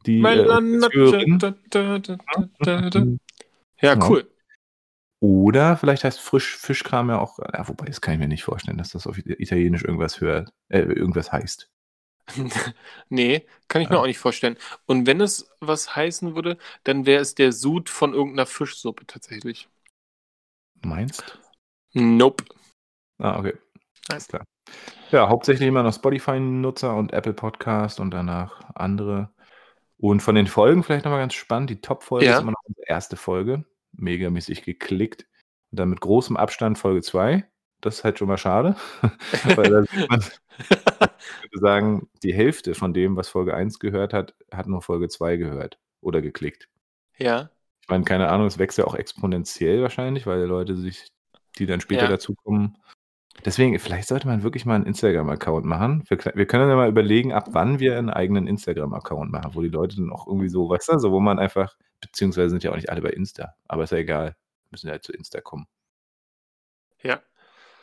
[0.05, 0.24] die äh.
[3.82, 4.28] Ja, cool.
[5.19, 8.78] Oder vielleicht heißt Frisch Fischkram ja auch, ja, wobei, das kann ich mir nicht vorstellen,
[8.78, 11.69] dass das auf Italienisch irgendwas hört, äh, irgendwas heißt.
[13.09, 14.01] nee, kann ich mir Ja.
[14.01, 14.57] auch nicht vorstellen.
[14.86, 19.67] Und wenn es was heißen würde, dann wäre es der Sud von irgendeiner Fischsuppe tatsächlich.
[20.84, 21.39] Meinst?
[21.93, 22.43] Nope.
[23.19, 23.53] Ah, okay.
[24.15, 24.43] Ist klar.
[25.11, 29.34] Ja, hauptsächlich immer noch Spotify-Nutzer und Apple Podcast und danach andere.
[29.97, 32.36] Und von den Folgen vielleicht nochmal ganz spannend, die Top-Folge Ja.
[32.36, 33.65] ist immer noch unsere erste Folge.
[33.93, 35.28] Megamäßig geklickt.
[35.72, 37.45] Und dann mit großem Abstand Folge 2.
[37.82, 38.76] Das ist halt schon mal schade.
[39.56, 44.14] Weil da sieht man, ich würde sagen, die Hälfte von dem, was Folge 1 gehört
[44.14, 46.70] hat, hat nur Folge 2 gehört oder geklickt.
[47.18, 47.50] ja.
[47.84, 51.08] Ich meine, keine Ahnung, es wächst ja auch exponentiell wahrscheinlich, weil die Leute sich,
[51.58, 52.10] die dann später Ja.
[52.10, 52.78] dazukommen.
[53.44, 56.04] Deswegen, vielleicht sollte man wirklich mal einen Instagram-Account machen.
[56.08, 59.70] Wir, wir können ja mal überlegen, ab wann wir einen eigenen Instagram-Account machen, wo die
[59.70, 62.76] Leute dann auch irgendwie so, weißt du, so wo man einfach, beziehungsweise sind ja auch
[62.76, 64.36] nicht alle bei Insta, aber ist ja egal,
[64.70, 65.66] müssen ja halt zu Insta kommen.
[67.04, 67.22] Ja.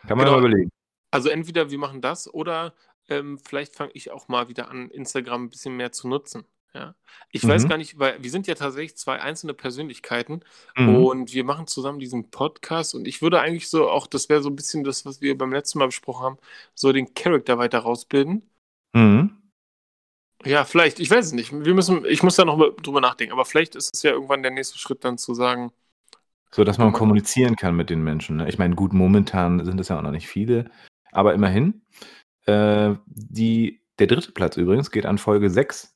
[0.09, 0.41] Kann man Genau.
[0.41, 0.71] mal überlegen.
[1.11, 2.75] Also entweder wir machen das oder
[3.09, 6.45] ähm, vielleicht fange ich auch mal wieder an, Instagram ein bisschen mehr zu nutzen.
[6.75, 6.95] Ja.
[7.31, 7.69] Ich weiß Mhm.
[7.69, 10.41] gar nicht, weil wir sind ja tatsächlich zwei einzelne Persönlichkeiten
[10.77, 10.97] Mhm.
[10.97, 14.51] und wir machen zusammen diesen Podcast und ich würde eigentlich so auch, das wäre so
[14.51, 16.39] ein bisschen das, was wir beim letzten Mal besprochen haben,
[16.75, 18.49] so den Charakter weiter rausbilden.
[18.93, 19.35] Mhm.
[20.45, 21.53] Ja, vielleicht, ich weiß es nicht.
[21.53, 24.43] Wir müssen, ich muss da noch mal drüber nachdenken, aber vielleicht ist es ja irgendwann
[24.43, 25.73] der nächste Schritt dann zu sagen,
[26.51, 28.37] So, dass man man- kommunizieren kann mit den Menschen.
[28.39, 28.49] Ne?
[28.49, 30.71] Ich meine, gut, momentan sind es ja auch noch nicht viele,
[31.13, 31.83] aber immerhin.
[32.47, 35.95] Äh, die, der dritte Platz übrigens geht an Folge 6.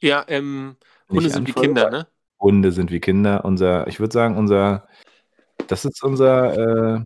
[0.00, 0.76] ja, ähm,
[1.10, 2.06] Hunde sind wie Kinder, ne?
[2.40, 3.44] Hunde sind wie Kinder.
[3.44, 4.88] Unser, ich würde sagen, unser,
[5.68, 7.02] das ist unser äh,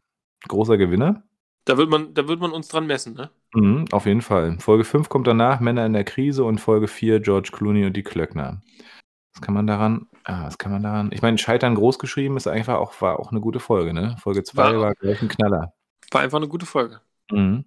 [0.49, 1.25] großer Gewinner.
[1.65, 3.31] Da wird man, da wird man uns dran messen, ne?
[3.55, 4.59] Mhm, auf jeden Fall.
[4.61, 8.03] Folge 5 kommt danach, Männer in der Krise und Folge 4, George Clooney und die
[8.05, 8.63] Klöckner.
[9.33, 12.47] Was kann man daran, ah, was kann man daran, ich meine, Scheitern groß geschrieben ist
[12.49, 14.17] einfach auch, war auch eine gute Folge, ne?
[14.21, 15.73] Folge 2 War- war gleich ein Knaller.
[16.11, 17.01] War einfach eine gute Folge.
[17.31, 17.65] Mhm.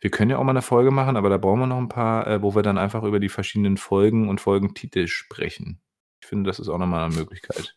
[0.00, 2.26] Wir können ja auch mal eine Folge machen, aber da brauchen wir noch ein paar,
[2.28, 5.80] äh, wo wir dann einfach über die verschiedenen Folgen und Folgentitel sprechen.
[6.22, 7.74] Ich finde, das ist auch nochmal eine Möglichkeit.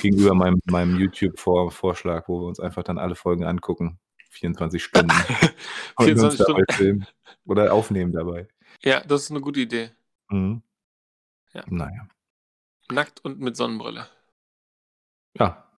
[0.00, 3.98] Gegenüber meinem, meinem YouTube-Vorschlag, wo wir uns einfach dann alle Folgen angucken.
[4.30, 5.10] 24 Stunden.
[5.96, 6.72] und 24 uns dabei Stunden.
[6.72, 7.06] filmen.
[7.44, 8.48] Oder aufnehmen dabei.
[8.82, 9.90] Ja, das ist eine gute Idee.
[10.30, 10.62] Mhm.
[11.52, 11.64] Ja.
[11.68, 12.06] Naja.
[12.90, 14.06] Nackt und mit Sonnenbrille.
[15.38, 15.70] Ja.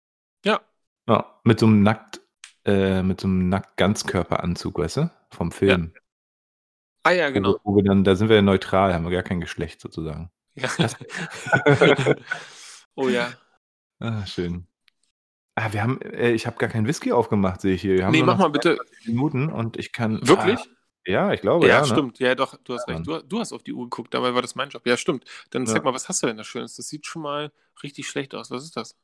[0.45, 0.61] Ja.
[1.09, 1.41] ja.
[1.45, 2.21] Mit so einem nackt,
[2.65, 5.11] äh, mit so einem nackt Ganzkörperanzug, weißt du?
[5.31, 5.93] Vom Film.
[7.05, 7.57] Ah ja, Wo, genau.
[7.63, 10.31] wo wir dann, da sind wir ja neutral, haben wir gar kein Geschlecht sozusagen.
[10.55, 10.69] Ja.
[12.99, 13.31] Oh ja.
[13.99, 14.67] Ah, schön.
[15.55, 17.97] Ah, wir haben, äh, ich habe gar keinen Whisky aufgemacht, sehe ich hier.
[17.97, 18.77] Wir haben Nee, mach mal bitte.
[18.77, 20.27] 22 Minuten und ich kann.
[20.27, 20.59] Wirklich?
[20.59, 20.76] Ah,
[21.07, 21.81] ja, ich glaube, ja, ja.
[21.81, 21.87] ne?
[21.87, 22.19] stimmt.
[22.19, 23.07] Ja, doch, du hast Ja, recht.
[23.07, 24.87] Du, du hast auf die Uhr geguckt, dabei war das mein Job.
[24.87, 25.25] Ja, stimmt.
[25.51, 25.73] Dann Ja.
[25.73, 26.77] zeig mal, was hast du denn da Schönes?
[26.77, 27.53] Das sieht schon mal
[27.83, 28.51] richtig schlecht aus.
[28.51, 28.97] Was ist das?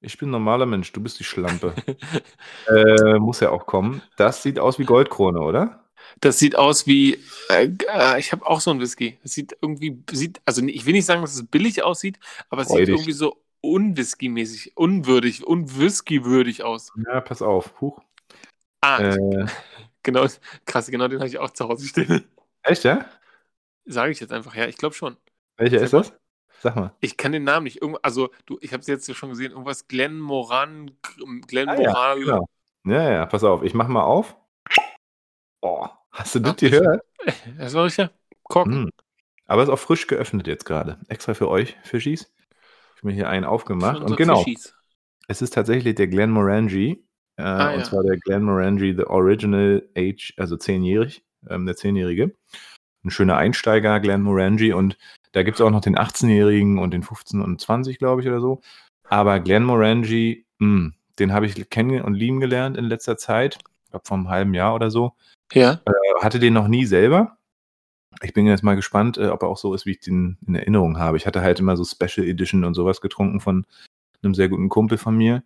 [0.00, 1.74] Ich bin ein normaler Mensch, du bist die Schlampe.
[2.68, 4.02] äh, muss ja auch kommen.
[4.16, 5.84] Das sieht aus wie Goldkrone, oder?
[6.20, 7.18] Das sieht aus wie,
[7.50, 7.68] äh,
[8.18, 9.18] ich habe auch so einen Whisky.
[9.22, 12.18] Das sieht irgendwie, sieht, also ich will nicht sagen, dass es billig aussieht,
[12.50, 12.94] aber es sieht Freudig.
[12.94, 16.92] irgendwie so unwhisky-mäßig, unwürdig, unwhisky-würdig aus.
[17.06, 17.72] Ja, pass auf.
[17.80, 18.00] Huch.
[18.82, 19.46] Ah, Äh,
[20.04, 20.26] genau,
[20.66, 22.24] krass, genau den habe ich auch zu Hause stehen.
[22.62, 23.06] echt, ja?
[23.86, 25.16] Sage ich jetzt einfach, ja, ich glaube schon.
[25.56, 25.98] Welcher Sag ist mal.
[26.00, 26.12] das?
[26.60, 26.94] Sag mal.
[27.00, 27.82] Ich kann den Namen nicht.
[27.82, 30.92] Irgend, also, du, ich habe es jetzt ja schon gesehen, irgendwas Glenn Moran,
[31.46, 32.20] Glenn Ah, ja, Moral.
[32.20, 32.48] genau.
[32.86, 33.62] Ja, ja, pass auf.
[33.62, 34.36] Ich mach mal auf.
[35.60, 37.02] Oh, hast du das gehört?
[37.58, 38.10] Das war richtig.
[38.42, 38.74] Korken.
[38.84, 38.90] Hm.
[39.46, 40.98] Aber ist auch frisch geöffnet jetzt gerade.
[41.08, 42.32] Extra für euch, Fischis.
[42.96, 44.02] Ich habe mir hier einen aufgemacht.
[44.02, 44.74] Und genau, Fischis.
[45.28, 47.03] es ist tatsächlich der Glen Morangi.
[47.36, 47.76] Äh, Ah, ja.
[47.76, 52.34] Und zwar der Glen Morangi The Original Age, also zehnjährig, ähm, der Zehnjährige.
[53.04, 54.72] Ein schöner Einsteiger, Glen Morangi.
[54.72, 54.96] Und
[55.32, 58.40] da gibt es auch noch den 18-Jährigen und den 15 und 20, glaube ich, oder
[58.40, 58.60] so.
[59.08, 63.58] Aber Glen Morangi, mh, den habe ich kennen und lieben gelernt in letzter Zeit.
[63.84, 65.12] Ich glaube, vor einem halben Jahr oder so.
[65.52, 65.80] Ja.
[66.20, 67.36] hatte den noch nie selber.
[68.22, 70.54] Ich bin jetzt mal gespannt, äh, ob er auch so ist, wie ich den in
[70.54, 71.16] Erinnerung habe.
[71.16, 73.66] Ich hatte halt immer so Special Edition und sowas getrunken von
[74.22, 75.42] einem sehr guten Kumpel von mir,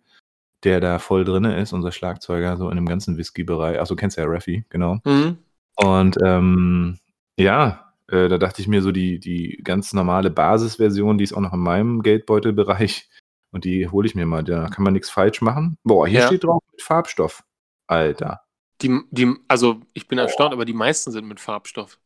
[0.63, 3.79] der da voll drinne ist, unser Schlagzeuger, so in dem ganzen Whisky-Bereich.
[3.79, 4.99] Achso, kennst du ja Raffi, genau.
[5.05, 5.37] Mhm.
[5.77, 6.97] Und ähm,
[7.37, 11.39] Ja, äh, da dachte ich mir so, die, die ganz normale Basisversion, die ist auch
[11.41, 13.09] noch in meinem Geldbeutelbereich.
[13.51, 14.43] Und die hole ich mir mal.
[14.43, 15.77] Da kann man nichts falsch machen.
[15.83, 16.27] Boah, hier Ja.
[16.27, 17.43] steht drauf mit Farbstoff.
[17.87, 18.41] Alter.
[18.81, 21.97] Die, die, also ich bin erstaunt, aber die meisten sind mit Farbstoff.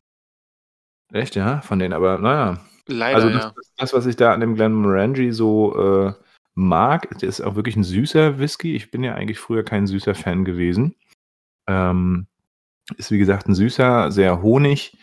[1.11, 1.61] Echt, ja?
[1.61, 2.59] Von denen, aber naja.
[2.87, 3.53] Leider, Also das, ja.
[3.77, 5.75] das, was ich da an dem Glenmorangie so
[6.07, 6.13] äh,
[6.55, 8.75] mag, der ist auch wirklich ein süßer Whisky.
[8.75, 10.95] Ich bin ja eigentlich früher kein süßer Fan gewesen.
[11.67, 12.27] Ähm,
[12.97, 14.97] ist wie gesagt ein süßer, sehr honig.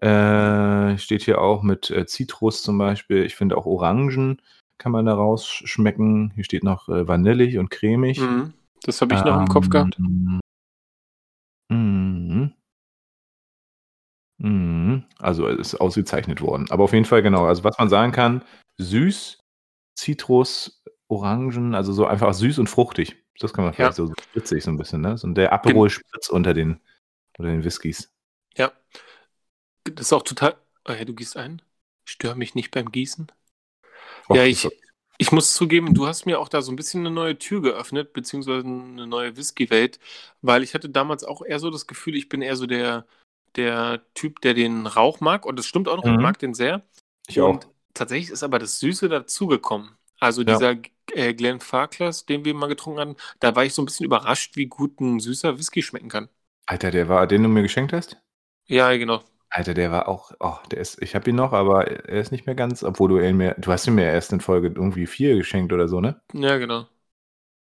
[0.00, 3.24] Äh, steht hier auch mit äh, Zitrus zum Beispiel.
[3.24, 4.40] Ich finde auch Orangen
[4.78, 6.32] kann man da rausschmecken.
[6.34, 8.18] Hier steht noch äh, vanillig und cremig.
[8.18, 8.54] Mhm.
[8.82, 9.98] Das habe ich noch im Kopf gehabt.
[9.98, 10.40] Ähm,
[11.70, 12.52] Mhm.
[14.38, 15.04] Mhm.
[15.18, 16.66] Also es ist ausgezeichnet worden.
[16.70, 17.44] Aber auf jeden Fall genau.
[17.46, 18.42] Also was man sagen kann,
[18.78, 19.38] süß,
[19.94, 20.79] Zitrus,
[21.10, 23.16] Orangen, also so einfach süß und fruchtig.
[23.38, 25.18] Das kann man vielleicht so spritzig so ein bisschen, ne?
[25.18, 26.80] So der Aperol Spritz unter den,
[27.38, 28.12] unter den Whiskys.
[28.56, 28.72] Ja.
[29.84, 30.56] Das ist auch total.
[30.88, 31.62] Oh ja, du gießt ein.
[32.04, 33.30] Stör mich nicht beim Gießen.
[34.28, 34.68] Och, ja, ich,
[35.18, 38.12] ich muss zugeben, du hast mir auch da so ein bisschen eine neue Tür geöffnet,
[38.12, 39.98] beziehungsweise eine neue Whisky-Welt,
[40.42, 43.06] weil ich hatte damals auch eher so das Gefühl, ich bin eher so der,
[43.56, 45.44] der Typ, der den Rauch mag.
[45.44, 46.22] Und das stimmt auch noch, ich Mhm.
[46.22, 46.82] mag den sehr.
[47.26, 47.54] Ich auch.
[47.54, 49.90] Und tatsächlich ist aber das Süße dazugekommen.
[50.20, 50.54] Also Ja.
[50.54, 50.76] dieser
[51.16, 54.56] äh, Glenn Farclas, den wir mal getrunken hatten, da war ich so ein bisschen überrascht,
[54.56, 56.28] wie gut ein süßer Whisky schmecken kann.
[56.64, 58.16] Alter, der war, den du mir geschenkt hast?
[58.66, 59.22] Ja, genau.
[59.52, 62.46] Alter, der war auch, oh, der ist, ich habe ihn noch, aber er ist nicht
[62.46, 65.34] mehr ganz, obwohl du ihn mir, du hast ihn mir erst in Folge irgendwie vier
[65.36, 66.20] geschenkt oder so, ne?
[66.32, 66.86] Ja, genau.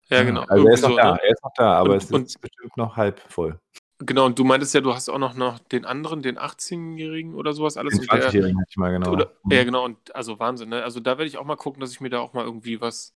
[0.09, 0.43] Ja, genau.
[0.43, 1.21] Also er ist noch so, da, ne?
[1.23, 3.59] er ist noch da, aber Und- es ist und- bestimmt noch halb voll.
[4.05, 7.53] Genau, und du meintest ja, du hast auch noch, noch den anderen, den 18-Jährigen oder
[7.53, 7.95] sowas alles.
[7.95, 9.13] Den und der, 20-Jährigen hatte ich mal genau.
[9.13, 9.53] oder, Mhm.
[9.53, 10.83] Ja, genau, und also Wahnsinn, ne?
[10.83, 13.15] Also da werde ich auch mal gucken, dass ich mir da auch mal irgendwie was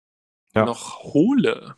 [0.55, 0.65] Ja.
[0.65, 1.75] noch hole.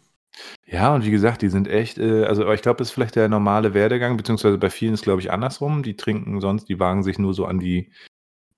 [0.65, 3.15] Ja, und wie gesagt, die sind echt, äh, also aber ich glaube, das ist vielleicht
[3.15, 5.81] der normale Werdegang, beziehungsweise bei vielen ist, glaube ich, andersrum.
[5.83, 7.91] Die trinken sonst, die wagen sich nur so an die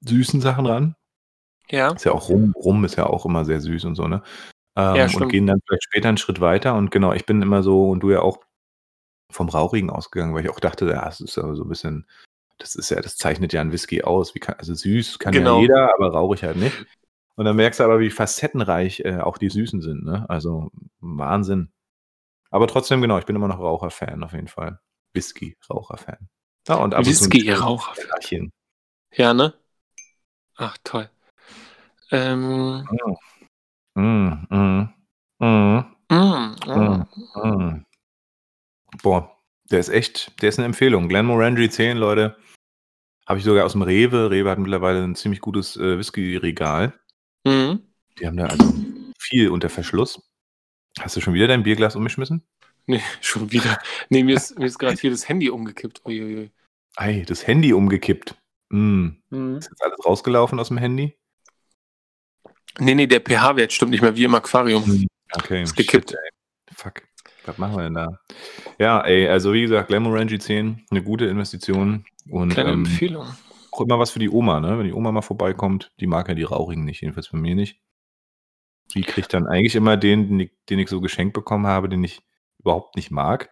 [0.02, 0.96] süßen Sachen ran.
[1.70, 1.92] Ja.
[1.92, 4.24] Ist ja auch Rum, Rum ist ja auch immer sehr süß und so, ne?
[4.76, 5.32] Ähm, Ja, und stimmt.
[5.32, 6.76] gehen dann vielleicht später einen Schritt weiter.
[6.76, 8.40] Und genau, ich bin immer so, und du ja auch
[9.32, 12.08] vom Rauchigen ausgegangen, weil ich auch dachte, ja, das ist ja so ein bisschen,
[12.58, 14.34] das ist ja, das zeichnet ja ein Whisky aus.
[14.34, 15.58] Wie kann, also süß kann Genau.
[15.58, 16.86] ja jeder, aber rauchig halt nicht.
[17.38, 20.26] Und dann merkst du aber, wie facettenreich äh, auch die Süßen sind, ne?
[20.28, 21.72] Also Wahnsinn.
[22.50, 24.80] Aber trotzdem, genau, ich bin immer noch Raucherfan auf jeden Fall.
[25.14, 26.30] Whisky-Raucherfan.
[26.68, 27.94] Ja, und ab und zu ein Whisky-Raucher.
[27.94, 28.52] Bärchen.
[29.14, 29.54] Ja, ne?
[30.56, 31.10] Ach, toll.
[32.12, 32.88] Ähm,
[33.96, 34.90] Mm, mm,
[35.40, 35.86] mm.
[36.10, 37.06] mm, mm.
[37.36, 37.86] Mm.
[39.02, 39.38] Boah,
[39.72, 41.10] der ist echt, der ist eine Empfehlung.
[41.10, 42.38] Glenmorangie 10, Leute.
[43.28, 44.32] Habe ich sogar aus dem Rewe.
[44.32, 46.94] Rewe hat mittlerweile ein ziemlich gutes äh, Whisky-Regal.
[47.48, 47.80] Mhm.
[48.20, 48.74] Die haben da also
[49.18, 50.22] viel unter Verschluss.
[51.00, 52.44] Hast du schon wieder dein Bierglas umgeschmissen?
[52.86, 53.80] Nee, schon wieder.
[54.10, 56.02] Nee, mir ist, mir ist gerade hier das Handy umgekippt.
[56.06, 56.52] Uiuiui.
[56.96, 58.36] Ei, das Handy umgekippt.
[58.70, 59.10] Mm.
[59.30, 59.58] Mhm.
[59.58, 61.16] Ist jetzt alles rausgelaufen aus dem Handy?
[62.80, 64.84] Nee, nee, der pH-Wert stimmt nicht mehr wie im Aquarium.
[64.86, 65.08] Mhm.
[65.34, 65.64] Okay.
[65.64, 66.12] Ist gekippt.
[66.12, 66.20] Shit.
[66.76, 67.04] Fuck.
[67.46, 68.20] Was machen wir denn da?
[68.78, 72.06] Ja, ey, also wie gesagt, Glenmorangie 10, eine gute Investition.
[72.30, 73.28] Und Kleine ähm, Empfehlung.
[73.78, 74.78] Auch immer was für die Oma, ne?
[74.78, 77.80] Wenn die Oma mal vorbeikommt, die mag ja die Rauchigen nicht, jedenfalls bei mir nicht.
[78.94, 82.22] Die kriegt dann eigentlich immer den, den ich, so geschenkt bekommen habe, den ich
[82.60, 83.50] überhaupt nicht mag.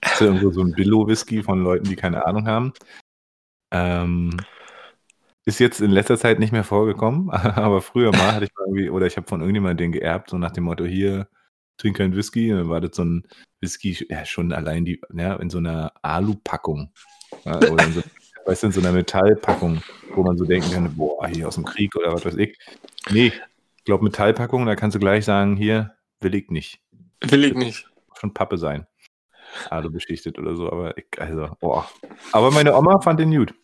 [0.00, 2.72] Das ist ja irgendwo so ein Billo-Whisky von Leuten, die keine Ahnung haben.
[3.70, 4.36] Ähm,
[5.44, 8.90] ist jetzt in letzter Zeit nicht mehr vorgekommen, aber früher mal hatte ich mal irgendwie,
[8.90, 11.28] oder ich habe von irgendjemandem den geerbt, so nach dem Motto, hier,
[11.78, 12.52] trink kein Whisky.
[12.52, 13.26] Und dann war das so ein
[13.60, 16.92] Whisky, ja, schon allein die, ja, in so einer Alu-Packung.
[17.44, 18.02] Ja, oder in so,
[18.46, 19.82] weißt du, in so einer Metallpackung,
[20.14, 22.58] wo man so denken kann, boah, hier aus dem Krieg oder was weiß ich.
[23.10, 23.32] Nee,
[23.76, 26.80] ich glaube Metallpackung, da kannst du gleich sagen, hier, will ich nicht.
[27.24, 27.88] Will ich nicht.
[28.18, 28.86] Schon Pappe sein.
[29.68, 31.88] Alu beschichtet oder so, aber ich, also, boah.
[32.32, 33.54] Aber meine Oma fand den gut.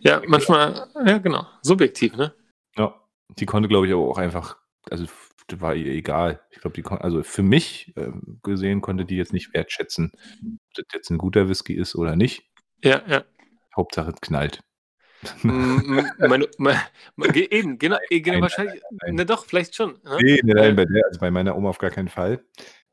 [0.00, 1.46] Ja, manchmal, ja, genau.
[1.62, 2.34] Subjektiv, ne?
[2.76, 2.94] Ja,
[3.38, 4.56] die konnte, glaube ich, aber auch einfach,
[4.90, 5.06] also
[5.46, 6.40] das war ihr egal.
[6.50, 10.74] Ich glaube, die kon- also für mich ähm, gesehen konnte die jetzt nicht wertschätzen, ob
[10.74, 12.50] das jetzt ein guter Whisky ist oder nicht.
[12.82, 13.24] Ja, ja.
[13.76, 14.60] Hauptsache es knallt.
[15.42, 16.80] Mm, meine, meine,
[17.16, 18.82] meine, eben, genau, genau Nein, wahrscheinlich.
[18.90, 19.14] nein.
[19.14, 19.98] Ne, doch, vielleicht schon.
[20.04, 20.18] Ne?
[20.20, 22.44] Nee, nein, bei der, also bei meiner Oma auf gar keinen Fall.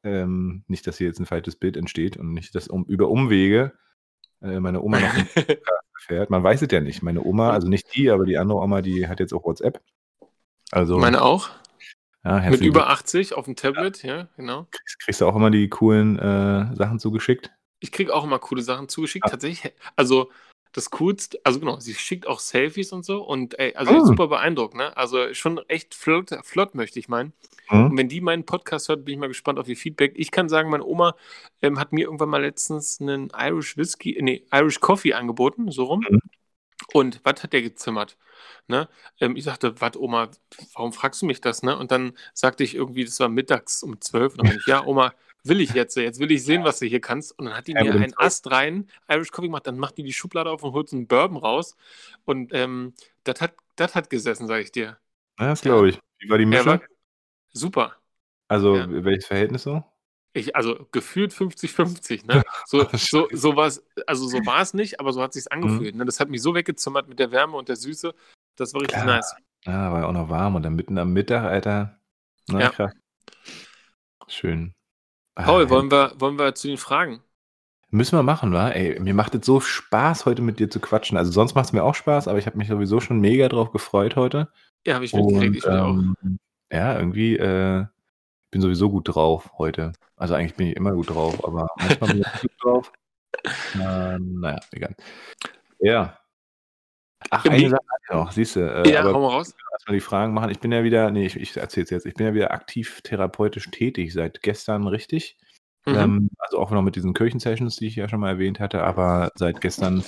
[0.04, 3.74] Ähm, nicht, dass hier jetzt ein falsches Bild entsteht und nicht, dass um, über Umwege
[4.42, 5.14] äh, meine Oma noch
[6.00, 6.30] fährt.
[6.30, 7.04] Man weiß es ja nicht.
[7.04, 9.82] Meine Oma, also nicht die, aber die andere Oma, die hat jetzt auch WhatsApp.
[10.72, 11.50] Also, Meine auch.
[12.24, 14.68] ja, Mit über 80 auf dem Tablet, ja, genau.
[14.72, 17.52] Kriegst, kriegst du auch immer die coolen äh, Sachen zugeschickt?
[17.80, 19.26] Ich kriege auch immer coole Sachen zugeschickt.
[19.26, 19.32] Ja.
[19.32, 20.32] Tatsächlich, also
[20.74, 24.05] das Coolste, also genau, sie schickt auch Selfies und so und ey, also Ah.
[24.05, 24.95] super beeindruckt, ne?
[24.95, 27.34] Also schon echt flott, flott möchte ich meinen.
[27.67, 27.86] Hm?
[27.86, 30.13] Und wenn die meinen Podcast hört, bin ich mal gespannt auf ihr Feedback.
[30.15, 31.15] Ich kann sagen, meine Oma
[31.61, 36.05] ähm, hat mir irgendwann mal letztens einen Irish Whisky, nee, Irish Coffee angeboten, so rum.
[36.09, 36.19] Mhm.
[36.93, 38.17] Und was hat der gezimmert?
[38.67, 38.89] Ne?
[39.19, 40.30] Ähm, ich sagte, was, Oma,
[40.74, 41.63] warum fragst du mich das?
[41.63, 41.78] Ne?
[41.78, 44.34] Und dann sagte ich irgendwie, das war mittags um zwölf.
[44.38, 45.13] Und dann ich, ja, Oma,
[45.44, 45.96] will ich jetzt.
[45.98, 47.38] Jetzt will ich sehen, was du hier kannst.
[47.38, 49.68] Und dann hat die mir einen Ast rein, Irish Coffee gemacht.
[49.68, 51.76] Dann macht die die Schublade auf und holt so einen Bourbon raus.
[52.26, 54.98] Und ähm, das hat, hat gesessen, sage ich dir.
[55.39, 56.00] Ja, das glaube ich.
[56.20, 56.66] Wie war die Mischung?
[56.68, 56.82] War
[57.52, 57.96] super.
[58.48, 59.04] Also, ja.
[59.04, 59.84] welches Verhältnis so?
[60.34, 62.44] Ich, also gefühlt 50-50, ne?
[62.66, 65.64] So, so, so was, also so war es nicht, aber so hat es sich mhm.
[65.64, 65.96] angefühlt.
[65.96, 66.00] Mhm.
[66.00, 66.06] Ne?
[66.06, 68.14] Das hat mich so weggezimmert mit der Wärme und der Süße.
[68.56, 69.06] Das war richtig ja.
[69.06, 69.36] nice.
[69.66, 72.00] Ja, war ja auch noch warm und dann mitten am Mittag, Alter.
[72.48, 72.70] Na, ja.
[72.70, 72.94] krass.
[74.28, 74.74] Schön.
[75.44, 77.22] Paul, ah, wollen wir, wollen wir zu den Fragen?
[77.89, 78.70] Müssen wir machen, wa?
[78.70, 81.18] Ey, mir macht es so Spaß, heute mit dir zu quatschen.
[81.18, 83.72] Also sonst macht es mir auch Spaß, aber ich habe mich sowieso schon mega drauf
[83.72, 84.48] gefreut heute.
[84.86, 86.76] Ja, habe ich mitgekriegt, ich ähm, auch.
[86.76, 87.86] Ja, irgendwie, äh,
[88.50, 89.92] bin sowieso gut drauf heute.
[90.16, 92.92] Also eigentlich bin ich immer gut drauf, aber manchmal bin ich gut drauf.
[93.82, 94.94] Ähm, naja, egal.
[95.80, 96.20] Ja.
[97.30, 98.61] Ach, eine Sache noch, siehst du.
[98.61, 99.53] Äh, ja, aber hau mal raus.
[99.72, 100.49] Erstmal die Fragen machen.
[100.49, 102.05] Ich bin ja wieder, nee, ich, ich erzähle es jetzt.
[102.05, 105.38] Ich bin ja wieder aktiv therapeutisch tätig seit gestern, richtig?
[105.86, 105.95] Mhm.
[105.95, 109.32] Ähm, also auch noch mit diesen Kirchensessions, die ich ja schon mal erwähnt hatte, aber
[109.36, 110.03] seit gestern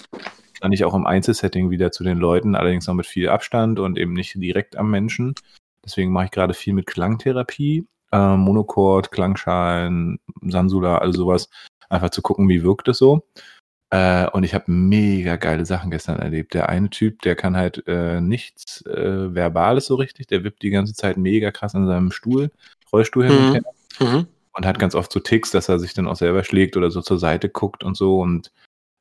[0.62, 3.98] kann ich auch im Einzelsetting wieder zu den Leuten, allerdings noch mit viel Abstand und
[3.98, 5.34] eben nicht direkt am Menschen.
[5.84, 11.50] Deswegen mache ich gerade viel mit Klangtherapie, äh, Monochord, Klangschalen, Sansula, also sowas,
[11.90, 13.24] einfach zu gucken, wie wirkt es so.
[13.94, 16.56] Äh, und ich habe mega geile Sachen gestern erlebt.
[16.56, 20.72] Der eine Typ, der kann halt äh, nichts äh, Verbales so richtig, der wippt die
[20.72, 22.50] ganze Zeit mega krass an seinem Stuhl,
[22.92, 23.54] Rollstuhl hin und mhm.
[23.54, 23.64] her.
[24.00, 24.28] Mhm.
[24.54, 27.02] Und hat ganz oft so Ticks, dass er sich dann auch selber schlägt oder so
[27.02, 28.52] zur Seite guckt und so und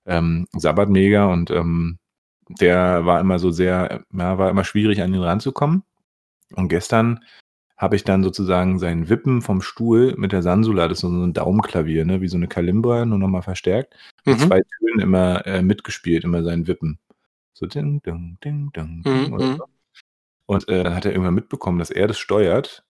[0.04, 1.98] ähm, sabbert mega und ähm,
[2.48, 5.84] der war immer so sehr, ja, war immer schwierig an ihn ranzukommen.
[6.54, 7.24] Und gestern
[7.82, 11.32] habe ich dann sozusagen sein Wippen vom Stuhl mit der Sansula, das ist so ein
[11.32, 14.46] Daumenklavier, ne, wie so eine Kalimbra, nur nochmal verstärkt, mit mhm.
[14.46, 17.00] zwei Tönen immer äh, mitgespielt, immer sein Wippen.
[17.52, 19.32] So ding, ding, ding, ding, mhm.
[19.32, 19.64] oder so.
[20.46, 22.84] Und äh, dann hat er irgendwann mitbekommen, dass er das steuert.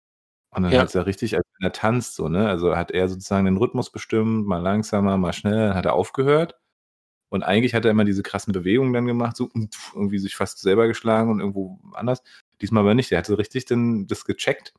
[0.51, 0.81] Und dann ja.
[0.81, 2.49] hat er richtig, als wenn er tanzt, so, ne?
[2.49, 6.59] Also hat er sozusagen den Rhythmus bestimmt, mal langsamer, mal schneller, dann hat er aufgehört.
[7.29, 9.49] Und eigentlich hat er immer diese krassen Bewegungen dann gemacht, so
[9.95, 12.25] irgendwie sich fast selber geschlagen und irgendwo anders.
[12.61, 13.11] Diesmal aber nicht.
[13.11, 14.75] Der hat so richtig dann das gecheckt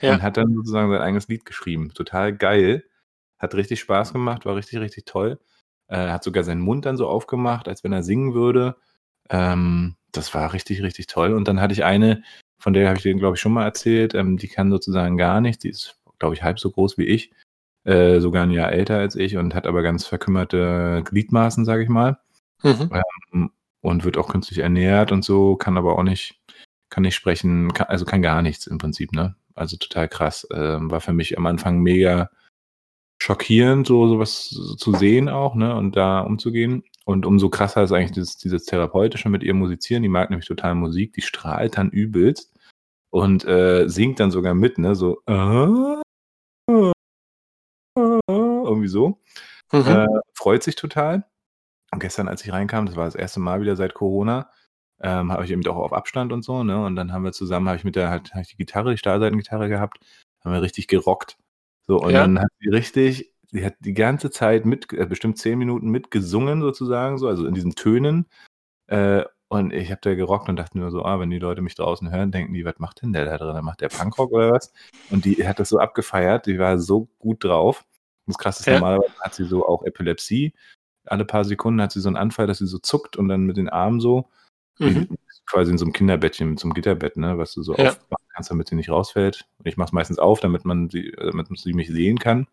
[0.00, 0.12] ja.
[0.14, 1.92] und hat dann sozusagen sein eigenes Lied geschrieben.
[1.94, 2.84] Total geil.
[3.38, 5.38] Hat richtig Spaß gemacht, war richtig, richtig toll.
[5.88, 8.76] Äh, hat sogar seinen Mund dann so aufgemacht, als wenn er singen würde.
[9.30, 11.32] Ähm, das war richtig, richtig toll.
[11.32, 12.22] Und dann hatte ich eine,
[12.58, 15.40] von der habe ich dir, glaube ich, schon mal erzählt, ähm, die kann sozusagen gar
[15.40, 15.62] nichts.
[15.62, 17.32] Die ist, glaube ich, halb so groß wie ich.
[17.84, 21.88] Äh, sogar ein Jahr älter als ich und hat aber ganz verkümmerte Gliedmaßen, sage ich
[21.88, 22.18] mal.
[22.62, 22.90] Mhm.
[23.32, 26.40] Ähm, und wird auch künstlich ernährt und so, kann aber auch nicht
[26.92, 29.34] kann nicht sprechen, kann, also kann gar nichts im Prinzip, ne?
[29.54, 30.46] Also total krass.
[30.52, 32.30] Ähm, war für mich am Anfang mega
[33.20, 35.74] schockierend, so sowas zu sehen auch, ne?
[35.74, 36.84] Und da umzugehen.
[37.04, 40.02] Und umso krasser ist eigentlich dieses, dieses Therapeutische mit ihr musizieren.
[40.02, 42.52] Die mag nämlich total Musik, die strahlt dann übelst
[43.10, 44.94] und äh, singt dann sogar mit, ne?
[44.94, 46.02] So äh,
[47.96, 49.18] irgendwie so.
[49.72, 49.86] Mhm.
[49.86, 51.24] Äh, freut sich total.
[51.90, 54.50] Und gestern, als ich reinkam, das war das erste Mal wieder seit Corona,
[55.02, 56.82] ähm, habe ich eben auch auf Abstand und so, ne?
[56.84, 59.68] Und dann haben wir zusammen, habe ich mit der halt ich die Gitarre, die Stahlseitengitarre
[59.68, 59.98] gehabt,
[60.44, 61.36] haben wir richtig gerockt.
[61.86, 62.20] So, und ja.
[62.20, 66.62] dann hat sie richtig, sie hat die ganze Zeit mit, äh, bestimmt zehn Minuten mitgesungen
[66.62, 68.26] sozusagen, so, also in diesen Tönen.
[68.86, 71.74] Äh, und ich habe da gerockt und dachte nur so, ah, wenn die Leute mich
[71.74, 73.64] draußen hören, denken die, was macht denn der da drin?
[73.64, 74.72] Macht der Punkrock oder was?
[75.10, 77.84] Und die hat das so abgefeiert, die war so gut drauf.
[78.26, 78.74] Das krasse ist, ja.
[78.74, 80.54] normalerweise hat sie so auch Epilepsie.
[81.04, 83.56] Alle paar Sekunden hat sie so einen Anfall, dass sie so zuckt und dann mit
[83.56, 84.30] den Armen so.
[84.78, 85.08] Mhm.
[85.46, 87.90] Quasi in so einem Kinderbettchen mit so einem Gitterbett, ne, was du so ja.
[87.90, 89.44] aufmachen kannst, damit sie nicht rausfällt.
[89.58, 92.46] Und ich mache es meistens auf, damit man sie, damit sie mich sehen kann.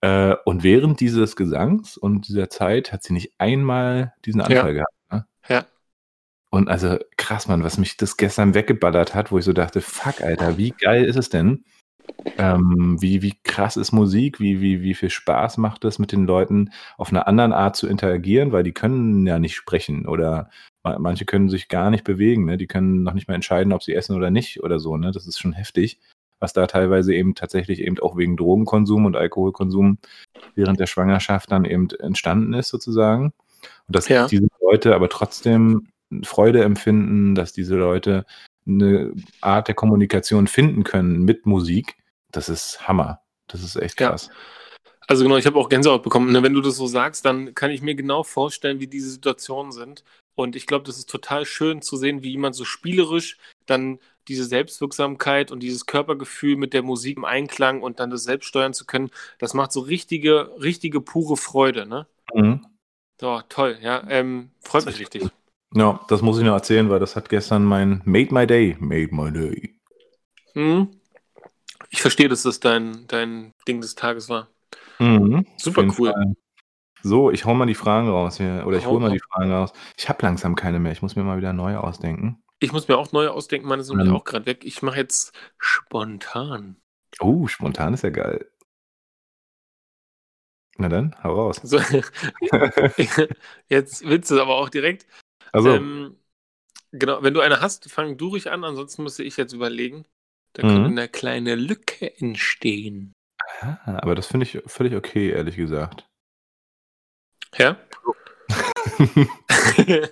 [0.00, 4.84] Äh, und während dieses Gesangs und dieser Zeit hat sie nicht einmal diesen Anfall ja.
[4.84, 4.94] gehabt.
[5.10, 5.26] Ne?
[5.48, 5.66] Ja.
[6.50, 10.22] Und also krass, Mann, was mich das gestern weggeballert hat, wo ich so dachte, fuck,
[10.22, 11.64] Alter, wie geil ist es denn?
[12.38, 16.26] Ähm, wie, wie krass ist Musik, wie, wie, wie viel Spaß macht es mit den
[16.26, 20.48] Leuten auf einer anderen Art zu interagieren, weil die können ja nicht sprechen oder
[20.98, 22.56] Manche können sich gar nicht bewegen, ne?
[22.56, 24.96] die können noch nicht mal entscheiden, ob sie essen oder nicht oder so.
[24.96, 25.12] Ne?
[25.12, 25.98] Das ist schon heftig,
[26.40, 29.98] was da teilweise eben tatsächlich eben auch wegen Drogenkonsum und Alkoholkonsum
[30.54, 33.32] während der Schwangerschaft dann eben entstanden ist sozusagen.
[33.86, 34.26] Und dass ja.
[34.26, 35.88] diese Leute aber trotzdem
[36.22, 38.24] Freude empfinden, dass diese Leute
[38.66, 41.96] eine Art der Kommunikation finden können mit Musik,
[42.30, 43.20] das ist Hammer.
[43.46, 44.28] Das ist echt krass.
[44.28, 44.34] Ja.
[45.08, 46.30] Also genau, ich habe auch Gänsehaut bekommen.
[46.30, 49.72] Ne, wenn du das so sagst, dann kann ich mir genau vorstellen, wie diese Situationen
[49.72, 50.04] sind.
[50.34, 53.98] Und ich glaube, das ist total schön zu sehen, wie jemand so spielerisch dann
[54.28, 58.74] diese Selbstwirksamkeit und dieses Körpergefühl mit der Musik im Einklang und dann das selbst steuern
[58.74, 62.06] zu können, das macht so richtige, richtige pure Freude, ne?
[62.34, 62.66] Mhm.
[63.18, 64.04] So, toll, ja.
[64.10, 65.24] Ähm, freut mich richtig.
[65.74, 68.76] Ja, das muss ich noch erzählen, weil das hat gestern mein Made My Day.
[68.78, 69.74] Made My Day.
[70.52, 70.88] Hm?
[71.88, 74.48] Ich verstehe, dass das dein, dein Ding des Tages war.
[74.98, 76.12] Mhm, Super cool.
[76.12, 76.34] Fall.
[77.02, 78.64] So, ich hau mal die Fragen raus hier.
[78.66, 79.72] Oder ich hole mal die Fragen raus.
[79.96, 80.92] Ich habe langsam keine mehr.
[80.92, 82.42] Ich muss mir mal wieder neue ausdenken.
[82.60, 84.64] Ich muss mir auch neue ausdenken, meine sind nämlich auch gerade weg.
[84.64, 86.76] Ich mache jetzt spontan.
[87.20, 88.50] Oh, spontan ist ja geil.
[90.76, 91.60] Na dann, hau raus.
[91.62, 91.78] So,
[93.68, 95.06] jetzt willst du es aber auch direkt.
[95.52, 96.16] Also, Ähm,
[96.92, 100.04] genau, wenn du eine hast, fang du ruhig an, ansonsten müsste ich jetzt überlegen.
[100.54, 100.68] Da Mhm.
[100.68, 103.12] könnte eine kleine Lücke entstehen.
[103.60, 106.08] Ah, aber das finde ich völlig okay, ehrlich gesagt.
[107.56, 107.76] Ja?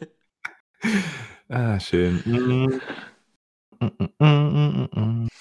[1.48, 2.22] ah, schön.
[2.24, 2.80] Mm.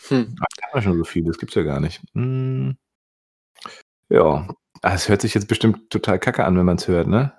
[0.07, 0.35] hm.
[0.39, 2.01] Ach, da haben wir schon so viel, das gibt's ja gar nicht.
[2.13, 2.71] Mm.
[4.09, 4.47] Ja,
[4.81, 7.33] ah, es hört sich jetzt bestimmt total kacke an, wenn man es hört, ne?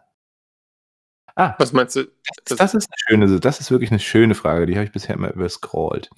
[1.36, 2.04] Ah, Was meinst du?
[2.46, 5.14] das, das ist eine schöne, das ist wirklich eine schöne Frage, die habe ich bisher
[5.14, 6.08] immer überscrollt.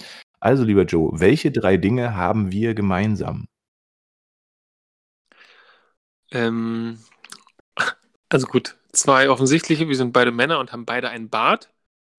[0.41, 3.49] Also, lieber Joe, welche drei Dinge haben wir gemeinsam?
[6.31, 6.99] Ähm,
[8.29, 9.89] also gut, zwei offensichtliche.
[9.89, 11.71] Wir sind beide Männer und haben beide einen Bart.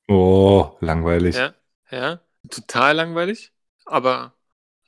[0.07, 1.35] Oh, langweilig.
[1.35, 1.53] Ja,
[1.91, 3.53] ja, total langweilig,
[3.85, 4.33] aber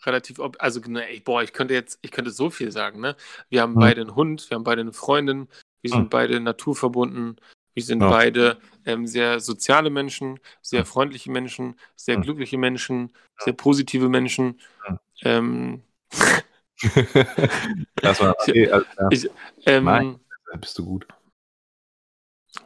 [0.03, 3.15] relativ, ob also ne, ey, boah, ich könnte jetzt, ich könnte so viel sagen, ne?
[3.49, 3.80] Wir haben Hm.
[3.80, 5.47] beide einen Hund, wir haben beide eine Freundin,
[5.82, 6.09] wir sind Hm.
[6.09, 7.39] beide naturverbunden,
[7.76, 8.09] wir sind Ja.
[8.09, 10.86] beide ähm, sehr soziale Menschen, sehr Hm.
[10.88, 12.24] freundliche Menschen, sehr Hm.
[12.24, 14.59] glückliche Menschen, sehr positive Menschen.
[14.86, 14.99] Hm.
[15.24, 15.84] Ähm,
[17.95, 19.09] das war okay, alles klar.
[19.11, 19.29] ich,
[19.65, 21.07] ähm, Da bist du gut.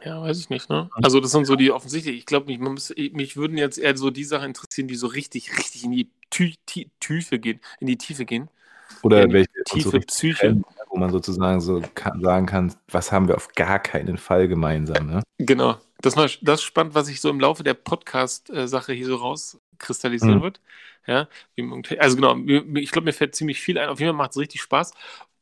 [0.04, 0.90] Ja, weiß ich nicht, ne?
[0.94, 2.16] Also das sind so die offensichtlich.
[2.18, 5.84] Ich glaube, mich, mich würden jetzt eher so die Sachen interessieren, die so richtig, richtig
[5.84, 8.48] in die Tü Ti- Tiefe gehen, in die Tiefe gehen.
[9.02, 10.38] Oder Ja, die welche Tiefe so Psyche.
[10.38, 14.48] trennen, wo man sozusagen so kann, sagen kann, was haben wir auf gar keinen Fall
[14.48, 15.06] gemeinsam.
[15.06, 15.22] Ne?
[15.38, 15.76] Genau.
[16.02, 20.42] Das, das ist spannend, was sich so im Laufe der Podcast-Sache hier so rauskristallisieren Mhm.
[20.42, 20.60] wird.
[21.06, 21.28] Ja,
[21.98, 22.36] also genau,
[22.74, 23.88] ich glaube, mir fällt ziemlich viel ein.
[23.88, 24.92] Auf jeden Fall macht es richtig Spaß.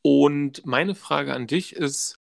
[0.01, 2.19] Und meine Frage an dich ist,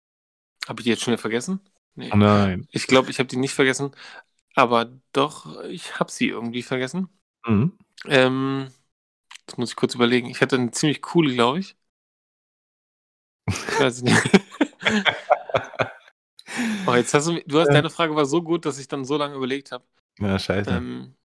[0.67, 1.59] habe ich die jetzt schon wieder vergessen?
[1.95, 2.11] Nee.
[2.13, 2.67] Nein.
[2.71, 3.91] Ich glaube, ich habe die nicht vergessen.
[4.53, 7.09] Aber doch, ich habe sie irgendwie vergessen.
[7.45, 7.77] Mhm.
[8.05, 8.67] Ähm,
[9.45, 10.29] das muss ich kurz überlegen.
[10.29, 11.75] Ich hatte eine ziemlich coole, glaube ich.
[13.47, 14.21] Ich weiß nicht.
[16.85, 19.17] oh, jetzt hast du, du hast, deine Frage war so gut, dass ich dann so
[19.17, 19.85] lange überlegt habe.
[20.19, 20.69] Ja, scheiße.
[20.69, 21.15] Ähm,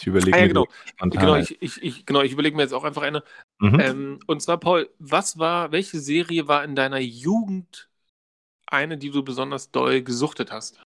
[0.00, 0.66] ich überlege ah, ja, mir genau.
[1.10, 3.22] genau, ich, ich, ich, genau, ich überlege mir jetzt auch einfach eine.
[3.58, 3.80] mhm.
[3.80, 7.88] Ähm, und zwar, Paul, was war, welche Serie war in deiner Jugend
[8.66, 10.82] eine, die du besonders doll gesuchtet hast?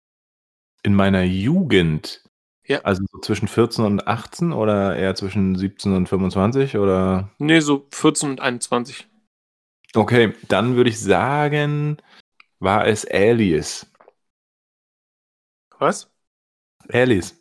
[0.82, 2.22] In meiner Jugend.
[2.66, 2.80] Ja.
[2.80, 7.30] Also so zwischen 14 und 18 oder eher zwischen 17 und 25 oder?
[7.38, 9.06] Nee, so 14 und 21.
[9.94, 11.98] Okay, dann würde ich sagen,
[12.58, 13.86] war es Alias.
[15.78, 16.10] Was?
[16.88, 17.36] Alias.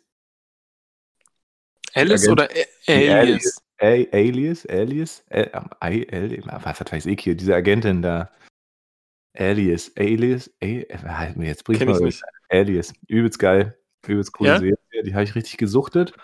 [1.96, 2.48] Alice oder
[2.86, 3.62] Alias?
[3.78, 4.66] Alias?
[4.66, 5.24] Alias?
[5.30, 8.30] I L was weiß ich hier, diese Agentin da.
[9.38, 12.22] Alias, Alias, halt mir jetzt bringt ich mal nicht.
[12.48, 14.58] Alias, übelst geil, übelst coole Ja?
[14.58, 16.14] Serie, die habe ich richtig gesuchtet.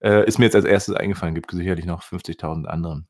[0.00, 3.08] Äh, ist mir jetzt als erstes eingefallen, gibt sicherlich noch 50.000 anderen.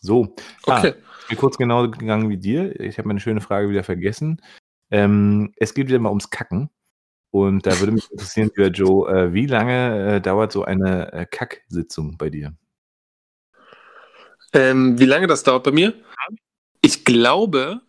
[0.00, 0.34] So,
[0.66, 0.88] ah, Okay.
[0.90, 2.78] ist mir kurz genau gegangen wie dir.
[2.80, 4.40] Ich habe meine schöne Frage wieder vergessen.
[4.90, 6.70] Ähm, es geht wieder mal ums Kacken.
[7.34, 11.26] Und da würde mich interessieren, lieber Joe, äh, wie lange äh, dauert so eine äh,
[11.26, 12.54] Kacksitzung bei dir?
[14.52, 15.94] Ähm, wie lange das dauert bei mir?
[16.80, 17.80] Ich glaube,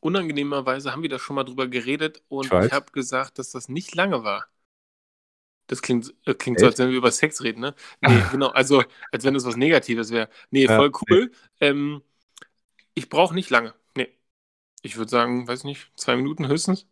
[0.00, 3.68] unangenehmerweise haben wir da schon mal drüber geredet und Ich ich habe gesagt, dass das
[3.68, 4.46] nicht lange war.
[5.66, 7.74] Das klingt, äh, klingt so, als wenn wir über Sex reden, ne?
[8.02, 10.28] Nee, genau, also als wenn das was Negatives wäre.
[10.52, 11.32] Nee, voll cool.
[11.58, 12.02] Ähm,
[12.94, 13.74] ich brauche nicht lange.
[13.96, 14.10] Nee.
[14.82, 16.86] Ich würde sagen, weiß nicht, zwei Minuten höchstens.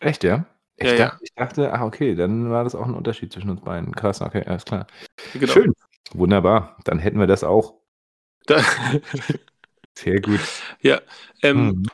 [0.00, 0.44] Echt, ja?
[0.76, 1.04] Ich, Ja, ja.
[1.06, 3.92] dachte, ich dachte, ach okay, dann war das auch ein Unterschied zwischen uns beiden.
[3.94, 4.86] Krass, okay, alles klar.
[5.32, 5.52] Genau.
[5.52, 5.72] Schön.
[6.12, 6.76] Wunderbar.
[6.84, 7.74] Dann hätten wir das auch.
[8.46, 8.60] Da,
[9.98, 10.40] Sehr gut.
[10.80, 11.00] ja.
[11.42, 11.86] Ähm, Mhm.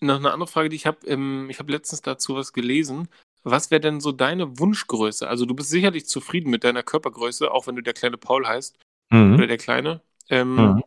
[0.00, 1.06] Noch eine andere Frage, die ich habe.
[1.06, 3.08] Ähm, ich habe letztens dazu was gelesen.
[3.42, 5.26] Was wäre denn so deine Wunschgröße?
[5.28, 8.76] Also du bist sicherlich zufrieden mit deiner Körpergröße, auch wenn du der kleine Paul heißt
[9.10, 9.48] oder Mhm.
[9.48, 10.00] der kleine.
[10.28, 10.84] Ähm, Mhm.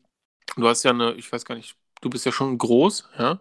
[0.55, 3.39] Du hast ja eine, ich weiß gar nicht, du bist ja schon groß, ja.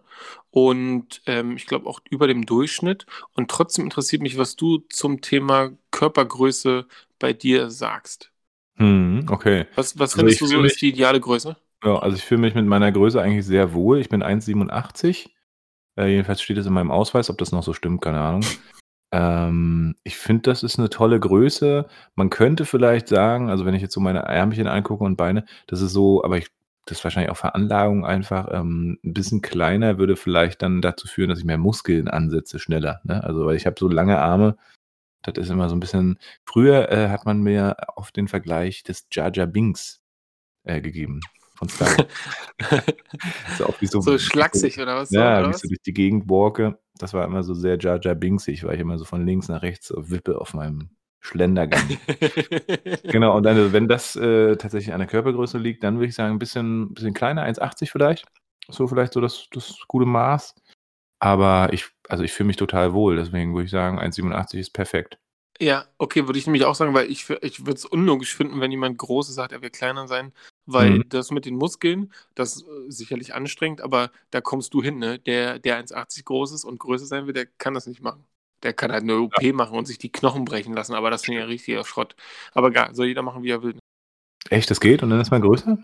[0.51, 3.05] Und ähm, ich glaube auch über dem Durchschnitt.
[3.33, 6.85] Und trotzdem interessiert mich, was du zum Thema Körpergröße
[7.19, 8.31] bei dir sagst.
[8.77, 9.25] Mhm.
[9.29, 9.65] Okay.
[9.75, 11.55] Was, was Also findest ich du so fühl ist mich- die ideale Größe?
[11.83, 13.99] Ja, also ich fühle mich mit meiner Größe eigentlich sehr wohl.
[13.99, 15.29] Ich bin 1,87.
[15.95, 18.41] Äh, jedenfalls steht es in meinem Ausweis, ob das noch so stimmt, keine Ahnung.
[19.09, 21.87] Ähm, ich finde, das ist eine tolle Größe.
[22.15, 25.79] Man könnte vielleicht sagen, also wenn ich jetzt so meine Ärmchen angucke und Beine, das
[25.81, 26.47] ist so, aber ich,
[26.87, 31.29] das ist wahrscheinlich auch Veranlagung einfach, ähm, ein bisschen kleiner würde vielleicht dann dazu führen,
[31.29, 33.01] dass ich mehr Muskeln ansetze schneller.
[33.03, 33.23] Ne?
[33.23, 34.57] Also weil ich habe so lange Arme,
[35.23, 36.19] Das ist immer so ein bisschen.
[36.45, 40.01] Früher äh, hat man mir oft den Vergleich des Jar Jar Binks
[40.63, 41.19] äh, gegeben
[41.55, 41.89] von Star
[43.57, 45.11] so, so, so schlaksig oder was?
[45.11, 46.79] Ja, oder wie ich so durch die Gegend walke.
[46.97, 49.61] Das war immer so sehr Jar Jar Binksig, weil ich immer so von links nach
[49.61, 50.89] rechts wippe auf meinem
[51.27, 51.97] Schlendergang.
[53.03, 56.35] genau, und dann, wenn das äh, tatsächlich an der Körpergröße liegt, dann würde ich sagen,
[56.35, 58.25] ein bisschen, bisschen kleiner, 1,80 vielleicht.
[58.69, 60.55] So vielleicht so das, das gute Maß.
[61.19, 65.17] Aber ich, also ich fühle mich total wohl, deswegen würde ich sagen, 1,87 ist perfekt.
[65.59, 68.69] Ja, okay, würde ich nämlich auch sagen, weil ich, ich würde es unlogisch finden, wenn
[68.69, 70.31] jemand Großes sagt, er will kleiner sein,
[70.67, 71.09] weil mhm.
[71.09, 75.17] das mit den Muskeln, das ist äh, sicherlich anstrengend, aber da kommst du hin, ne?
[75.17, 78.23] Der, der 1,80 groß ist und größer sein will, der kann das nicht machen.
[78.63, 79.53] Der kann halt eine OP ja.
[79.53, 82.15] machen und sich die Knochen brechen lassen, aber das ich ja richtiger Schrott.
[82.53, 83.77] Aber egal, soll jeder machen, wie er will.
[84.49, 85.77] Echt, das geht und dann ist man größer?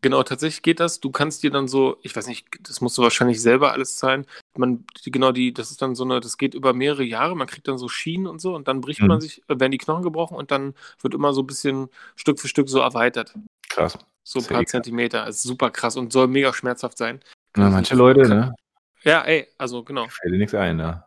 [0.00, 1.00] Genau, tatsächlich geht das.
[1.00, 4.26] Du kannst dir dann so, ich weiß nicht, das musst du wahrscheinlich selber alles zahlen.
[4.56, 7.66] Man, genau, die, das ist dann so eine, das geht über mehrere Jahre, man kriegt
[7.66, 9.08] dann so Schienen und so und dann bricht mhm.
[9.08, 12.46] man sich, werden die Knochen gebrochen und dann wird immer so ein bisschen Stück für
[12.46, 13.34] Stück so erweitert.
[13.68, 13.98] Krass.
[14.22, 15.24] So ein paar Zentimeter.
[15.24, 17.20] Das ist super krass und soll mega schmerzhaft sein.
[17.56, 18.54] Na, manche Leute, ne?
[19.02, 20.06] Ja, ey, also genau.
[20.08, 21.02] Fällt dir nichts ein, ne?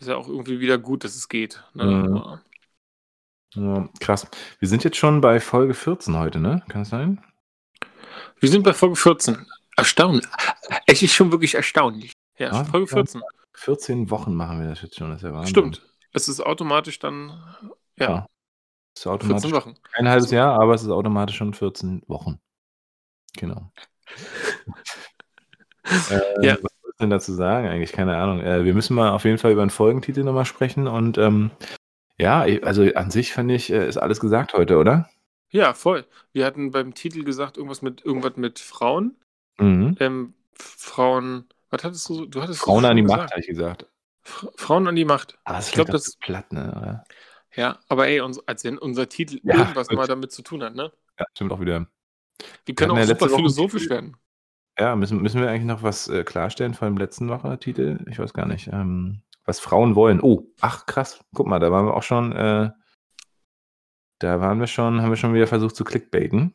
[0.00, 1.62] Ist ja auch irgendwie wieder gut, dass es geht.
[1.74, 1.84] Ne?
[1.84, 2.40] Mhm.
[3.54, 4.26] Ja, krass.
[4.58, 6.62] Wir sind jetzt schon bei Folge 14 heute, ne?
[6.70, 7.22] Kann es sein?
[8.38, 9.46] Wir sind bei Folge 14.
[9.76, 10.24] Erstaunlich.
[10.86, 12.14] Es ist schon wirklich erstaunlich.
[12.38, 13.20] Ja, ah, Folge 14.
[13.52, 15.50] 14 Wochen machen wir das jetzt schon, das ist ja Wahnsinn.
[15.50, 15.86] Stimmt.
[16.12, 17.28] Es ist automatisch dann,
[17.96, 18.10] ja.
[18.10, 18.26] ja.
[18.94, 19.74] Es ist automatisch 14 Wochen.
[19.92, 22.40] Ein halbes Jahr, aber es ist automatisch schon 14 Wochen.
[23.36, 23.70] Genau.
[26.10, 26.56] äh, ja.
[27.00, 27.92] Denn dazu sagen eigentlich?
[27.92, 28.40] Keine Ahnung.
[28.40, 31.50] Äh, wir müssen mal auf jeden Fall über einen Folgentitel nochmal sprechen und ähm,
[32.18, 35.08] ja, also an sich fand ich, äh, ist alles gesagt heute, oder?
[35.48, 36.04] Ja, voll.
[36.32, 39.16] Wir hatten beim Titel gesagt, irgendwas mit irgendwas mit Frauen.
[39.58, 39.96] Mhm.
[39.98, 42.26] Ähm, Frauen, was hattest du?
[42.26, 43.86] Du hattest Frauen an die Macht, habe ich gesagt.
[44.22, 45.38] Frauen an die Macht.
[45.44, 46.70] Aber das ich glaube, das ist platt, ne?
[46.76, 47.04] Oder?
[47.56, 49.96] Ja, aber ey, uns, als wenn unser Titel ja, irgendwas gut.
[49.96, 50.92] mal damit zu tun hat, ne?
[51.18, 51.86] Ja, stimmt auch wieder.
[52.64, 54.16] Wir können wir auch super philosophisch werden.
[54.80, 58.04] Ja, müssen, müssen wir eigentlich noch was äh, klarstellen von dem letzten Woche Titel?
[58.10, 58.68] Ich weiß gar nicht.
[58.72, 60.20] Ähm, was Frauen wollen.
[60.20, 61.24] Oh, ach krass.
[61.34, 62.70] Guck mal, da waren wir auch schon äh,
[64.20, 66.54] da waren wir schon, haben wir schon wieder versucht zu clickbaiten.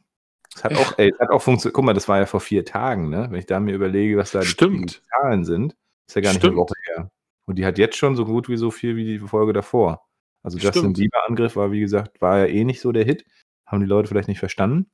[0.56, 1.74] Es hat auch, ey, hat auch funktioniert.
[1.74, 3.28] Guck mal, das war ja vor vier Tagen, ne?
[3.30, 5.76] Wenn ich da mir überlege, was da die, die, Zahlen sind,
[6.08, 6.54] ist ja gar nicht Stimmt.
[6.54, 7.12] eine Woche her.
[7.46, 10.08] Und die hat jetzt schon so gut wie so viel wie die Folge davor.
[10.44, 13.26] Also Justin Bieber-Angriff war, wie gesagt, war ja eh nicht so der Hit.
[13.66, 14.92] Haben die Leute vielleicht nicht verstanden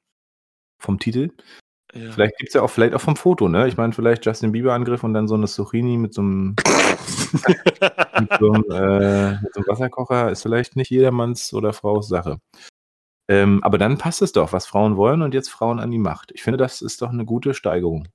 [0.80, 1.32] vom Titel.
[1.94, 2.12] Ja.
[2.12, 3.68] Vielleicht gibt es ja auch, vielleicht auch vom Foto, ne?
[3.68, 6.56] Ich meine, vielleicht Justin Bieber-Angriff und dann so eine Zucchini mit so einem,
[8.20, 12.38] mit, so einem äh, mit so einem Wasserkocher ist vielleicht nicht jedermanns oder Frau's Sache.
[13.28, 16.32] Ähm, aber dann passt es doch, was Frauen wollen und jetzt Frauen an die Macht.
[16.34, 18.08] Ich finde, das ist doch eine gute Steigerung.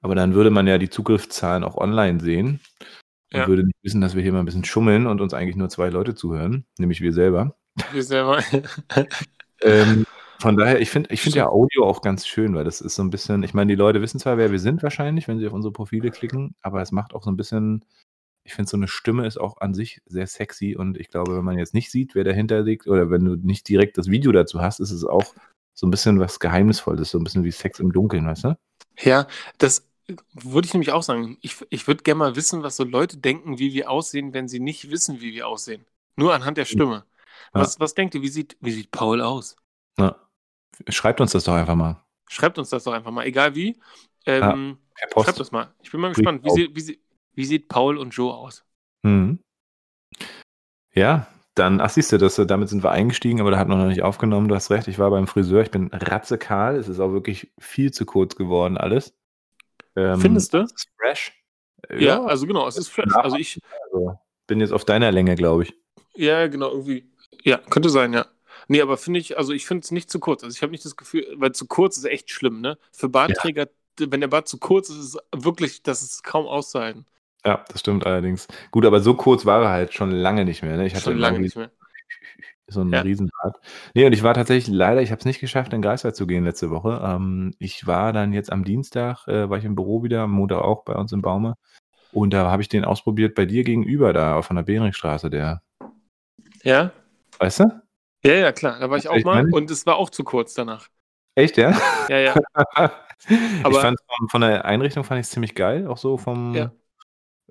[0.01, 2.61] aber dann würde man ja die Zugriffszahlen auch online sehen
[3.33, 3.47] und ja.
[3.47, 5.89] würde nicht wissen, dass wir hier mal ein bisschen schummeln und uns eigentlich nur zwei
[5.89, 7.57] Leute zuhören, nämlich wir selber.
[7.93, 8.43] Wir selber.
[9.63, 10.05] ähm,
[10.41, 13.03] von daher, ich finde ich find ja Audio auch ganz schön, weil das ist so
[13.03, 15.53] ein bisschen, ich meine, die Leute wissen zwar, wer wir sind wahrscheinlich, wenn sie auf
[15.53, 17.85] unsere Profile klicken, aber es macht auch so ein bisschen
[18.45, 21.45] ich finde, so eine Stimme ist auch an sich sehr sexy und ich glaube, wenn
[21.45, 24.61] man jetzt nicht sieht, wer dahinter liegt oder wenn du nicht direkt das Video dazu
[24.61, 25.35] hast, ist es auch
[25.75, 28.59] so ein bisschen was Geheimnisvolles, so ein bisschen wie Sex im Dunkeln, weißt du?
[28.99, 29.27] Ja,
[29.59, 29.89] das
[30.35, 31.39] würde ich nämlich auch sagen.
[31.41, 34.61] Ich, ich würde gerne mal wissen, was so Leute denken, wie wir aussehen, wenn sie
[34.61, 35.87] nicht wissen, wie wir aussehen.
[36.17, 37.05] Nur anhand der Stimme.
[37.55, 37.61] Ja.
[37.61, 39.57] Was, was denkt ihr, wie sieht, wie sieht Paul aus?
[39.99, 40.17] Ja.
[40.89, 42.03] Schreibt uns das doch einfach mal.
[42.29, 43.79] Schreibt uns das doch einfach mal, egal wie.
[44.27, 45.75] Ähm, ja, schreibt das mal.
[45.83, 46.45] Ich bin mal gespannt.
[46.45, 47.01] Wie, sie, wie, sie,
[47.35, 48.65] wie sieht Paul und Joe aus?
[49.03, 49.39] Mhm.
[50.95, 53.87] Ja, dann, ach siehst du, das, damit sind wir eingestiegen, aber da hat man noch
[53.87, 54.49] nicht aufgenommen.
[54.49, 56.77] Du hast recht, ich war beim Friseur, ich bin ratzekahl.
[56.77, 59.15] Es ist auch wirklich viel zu kurz geworden, alles.
[59.97, 60.59] Ähm, Findest du?
[60.59, 61.33] Es ist fresh.
[61.91, 63.15] Ja, ja, also genau, es ist fresh.
[63.15, 63.59] Also ich
[63.93, 65.75] also bin jetzt auf deiner Länge, glaube ich.
[66.15, 67.11] Ja, genau, irgendwie.
[67.43, 68.27] Ja, könnte sein, ja.
[68.69, 70.45] Nee, aber finde ich, also ich finde es nicht zu kurz.
[70.45, 72.79] Also ich habe nicht das Gefühl, weil zu kurz ist echt schlimm, ne?
[72.93, 74.07] Für Bartträger, ja.
[74.11, 77.05] wenn der Bart zu kurz ist, ist es wirklich, das ist kaum auszuhalten.
[77.45, 78.47] Ja, das stimmt allerdings.
[78.71, 80.77] Gut, aber so kurz war er halt schon lange nicht mehr.
[80.77, 80.87] Ne?
[80.87, 81.71] Ich hatte schon lange nicht mehr.
[82.69, 83.01] So ein ja.
[83.01, 83.61] Riesenbart.
[83.95, 86.45] Nee, und ich war tatsächlich leider, ich habe es nicht geschafft, in Greifswald zu gehen
[86.45, 87.03] letzte Woche.
[87.05, 90.63] Ähm, ich war dann jetzt am Dienstag, äh, war ich im Büro wieder, am Montag
[90.63, 91.57] auch bei uns im Baume.
[92.13, 95.63] Und da habe ich den ausprobiert bei dir gegenüber da von der Behringstraße, der.
[96.63, 96.93] Ja?
[97.39, 97.83] Weißt du?
[98.25, 98.79] Ja, ja, klar.
[98.79, 100.89] Da war ich auch ich mal und es war auch zu kurz danach.
[101.35, 101.77] Echt, ja?
[102.09, 102.35] Ja, ja.
[102.55, 106.55] Aber ich fand von, von der Einrichtung fand ich es ziemlich geil, auch so vom,
[106.55, 106.73] ja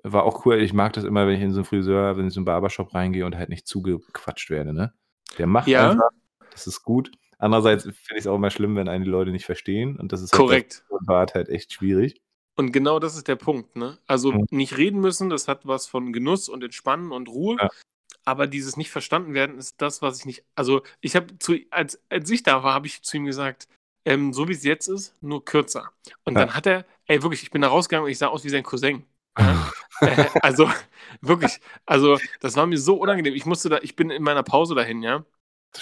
[0.02, 0.60] war auch cool.
[0.60, 2.44] Ich mag das immer, wenn ich in so einen Friseur, wenn ich in so einen
[2.46, 4.92] Barbershop reingehe und halt nicht zugequatscht werde, ne?
[5.38, 5.90] Der macht Ja.
[5.90, 6.10] einfach,
[6.50, 7.10] das ist gut.
[7.38, 10.20] Andererseits finde ich es auch immer schlimm, wenn einen die Leute nicht verstehen und das
[10.22, 10.84] ist halt Korrekt.
[10.90, 12.20] bei Bart halt echt schwierig.
[12.56, 13.98] Und genau das ist der Punkt, ne?
[14.06, 14.46] Also Mhm.
[14.50, 17.56] nicht reden müssen, das hat was von Genuss und Entspannen und Ruhe.
[17.60, 17.68] Ja.
[18.24, 20.44] Aber dieses nicht verstanden werden ist das, was ich nicht.
[20.54, 23.66] Also ich habe zu, als, als ich da war, habe ich zu ihm gesagt,
[24.04, 25.90] ähm, so wie es jetzt ist, nur kürzer.
[26.24, 26.40] Und Ja.
[26.44, 28.62] dann hat er, ey, wirklich, ich bin da rausgegangen und ich sah aus wie sein
[28.62, 29.04] Cousin.
[29.38, 29.72] Ja?
[30.42, 30.68] also
[31.20, 33.34] wirklich, also das war mir so unangenehm.
[33.34, 35.16] Ich musste da, ich bin in meiner Pause dahin, ja.
[35.16, 35.26] Und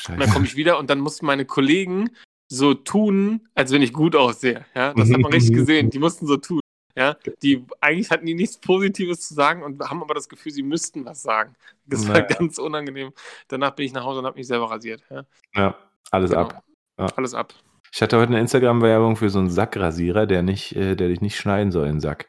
[0.08, 0.32] dann Scheiße.
[0.32, 2.10] komme ich wieder und dann mussten meine Kollegen
[2.48, 4.64] so tun, als wenn ich gut aussehe.
[4.74, 5.90] Ja, das hat man richtig gesehen.
[5.90, 6.60] Die mussten so tun.
[6.96, 10.64] Ja, die eigentlich hatten die nichts Positives zu sagen und haben aber das Gefühl, sie
[10.64, 11.54] müssten was sagen.
[11.86, 12.26] Das war Naja.
[12.26, 13.12] ganz unangenehm.
[13.48, 15.02] Danach bin ich nach Hause und habe mich selber rasiert.
[15.08, 15.76] Ja, Ja,
[16.10, 16.42] alles genau.
[16.42, 16.62] ab.
[16.98, 17.06] Ja.
[17.16, 17.54] Alles ab.
[17.92, 21.36] Ich hatte heute eine Instagram-Werbung für so einen Sackrasierer, der nicht, äh, der dich nicht
[21.36, 22.28] schneiden soll, den Sack.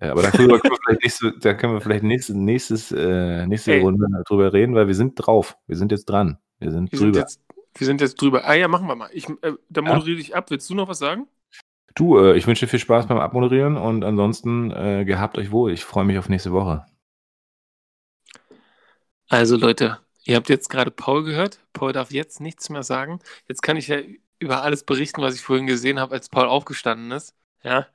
[0.00, 3.80] Aber darüber können wir vielleicht nächste, da können wir vielleicht nächstes, nächstes, äh, nächste Ey.
[3.80, 5.56] Runde drüber reden, weil wir sind drauf.
[5.66, 6.38] Wir sind jetzt dran.
[6.58, 7.20] Wir sind Wir sind, drüber.
[7.20, 7.40] jetzt,
[7.76, 8.44] wir sind jetzt drüber.
[8.44, 9.10] Ah ja, machen wir mal.
[9.12, 10.50] Ich, äh, da moderiere ich ab.
[10.50, 11.28] Willst du noch was sagen?
[11.94, 15.70] Du, äh, ich wünsche dir viel Spaß beim Abmoderieren und ansonsten äh, gehabt euch wohl.
[15.72, 16.84] Ich freue mich auf nächste Woche.
[19.28, 21.60] Also Leute, ihr habt jetzt gerade Paul gehört.
[21.72, 23.20] Paul darf jetzt nichts mehr sagen.
[23.46, 23.98] Jetzt kann ich ja
[24.40, 27.34] über alles berichten, was ich vorhin gesehen habe, als Paul aufgestanden ist.
[27.62, 27.86] Ja.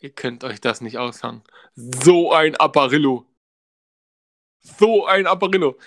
[0.00, 1.42] Ihr könnt euch das nicht aushauen.
[1.74, 3.26] So ein Apparillo.
[4.62, 5.78] So ein Apparillo.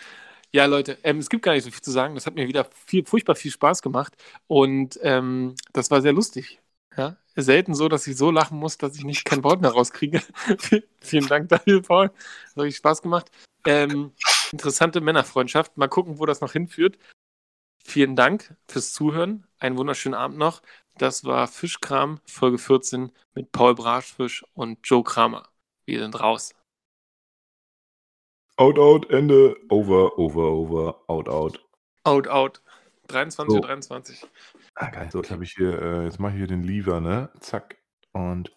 [0.52, 2.14] Ja, Leute, ähm, es gibt gar nicht so viel zu sagen.
[2.14, 4.16] Das hat mir wieder viel, furchtbar viel Spaß gemacht.
[4.46, 6.62] Und ähm, das war sehr lustig.
[6.96, 10.22] Ja, selten so, dass ich so lachen muss, dass ich nicht kein Wort mehr rauskriege.
[11.02, 12.10] Vielen Dank dafür, Paul.
[12.10, 13.32] Das hat richtig Spaß gemacht.
[13.66, 14.14] Ähm,
[14.52, 15.76] interessante Männerfreundschaft.
[15.76, 17.00] Mal gucken, wo das noch hinführt.
[17.84, 19.48] Vielen Dank fürs Zuhören.
[19.58, 20.62] Einen wunderschönen Abend noch.
[20.98, 25.50] Das war Fischkram, Folge 14 mit Paul Braschfisch und Joe Kramer.
[25.86, 26.54] Wir sind raus.
[28.58, 29.58] Out, out, Ende.
[29.70, 31.02] Over, over, over.
[31.08, 31.60] Out, out.
[32.04, 32.62] Out, out.
[33.10, 33.56] 23.23 So.
[33.56, 33.62] Uhr.
[33.62, 34.28] 23.
[34.76, 35.10] Ah, geil.
[35.12, 37.32] So, jetzt habe ich hier, äh, jetzt mache ich hier den Lever, ne?
[37.40, 37.78] Zack.
[38.12, 38.56] Und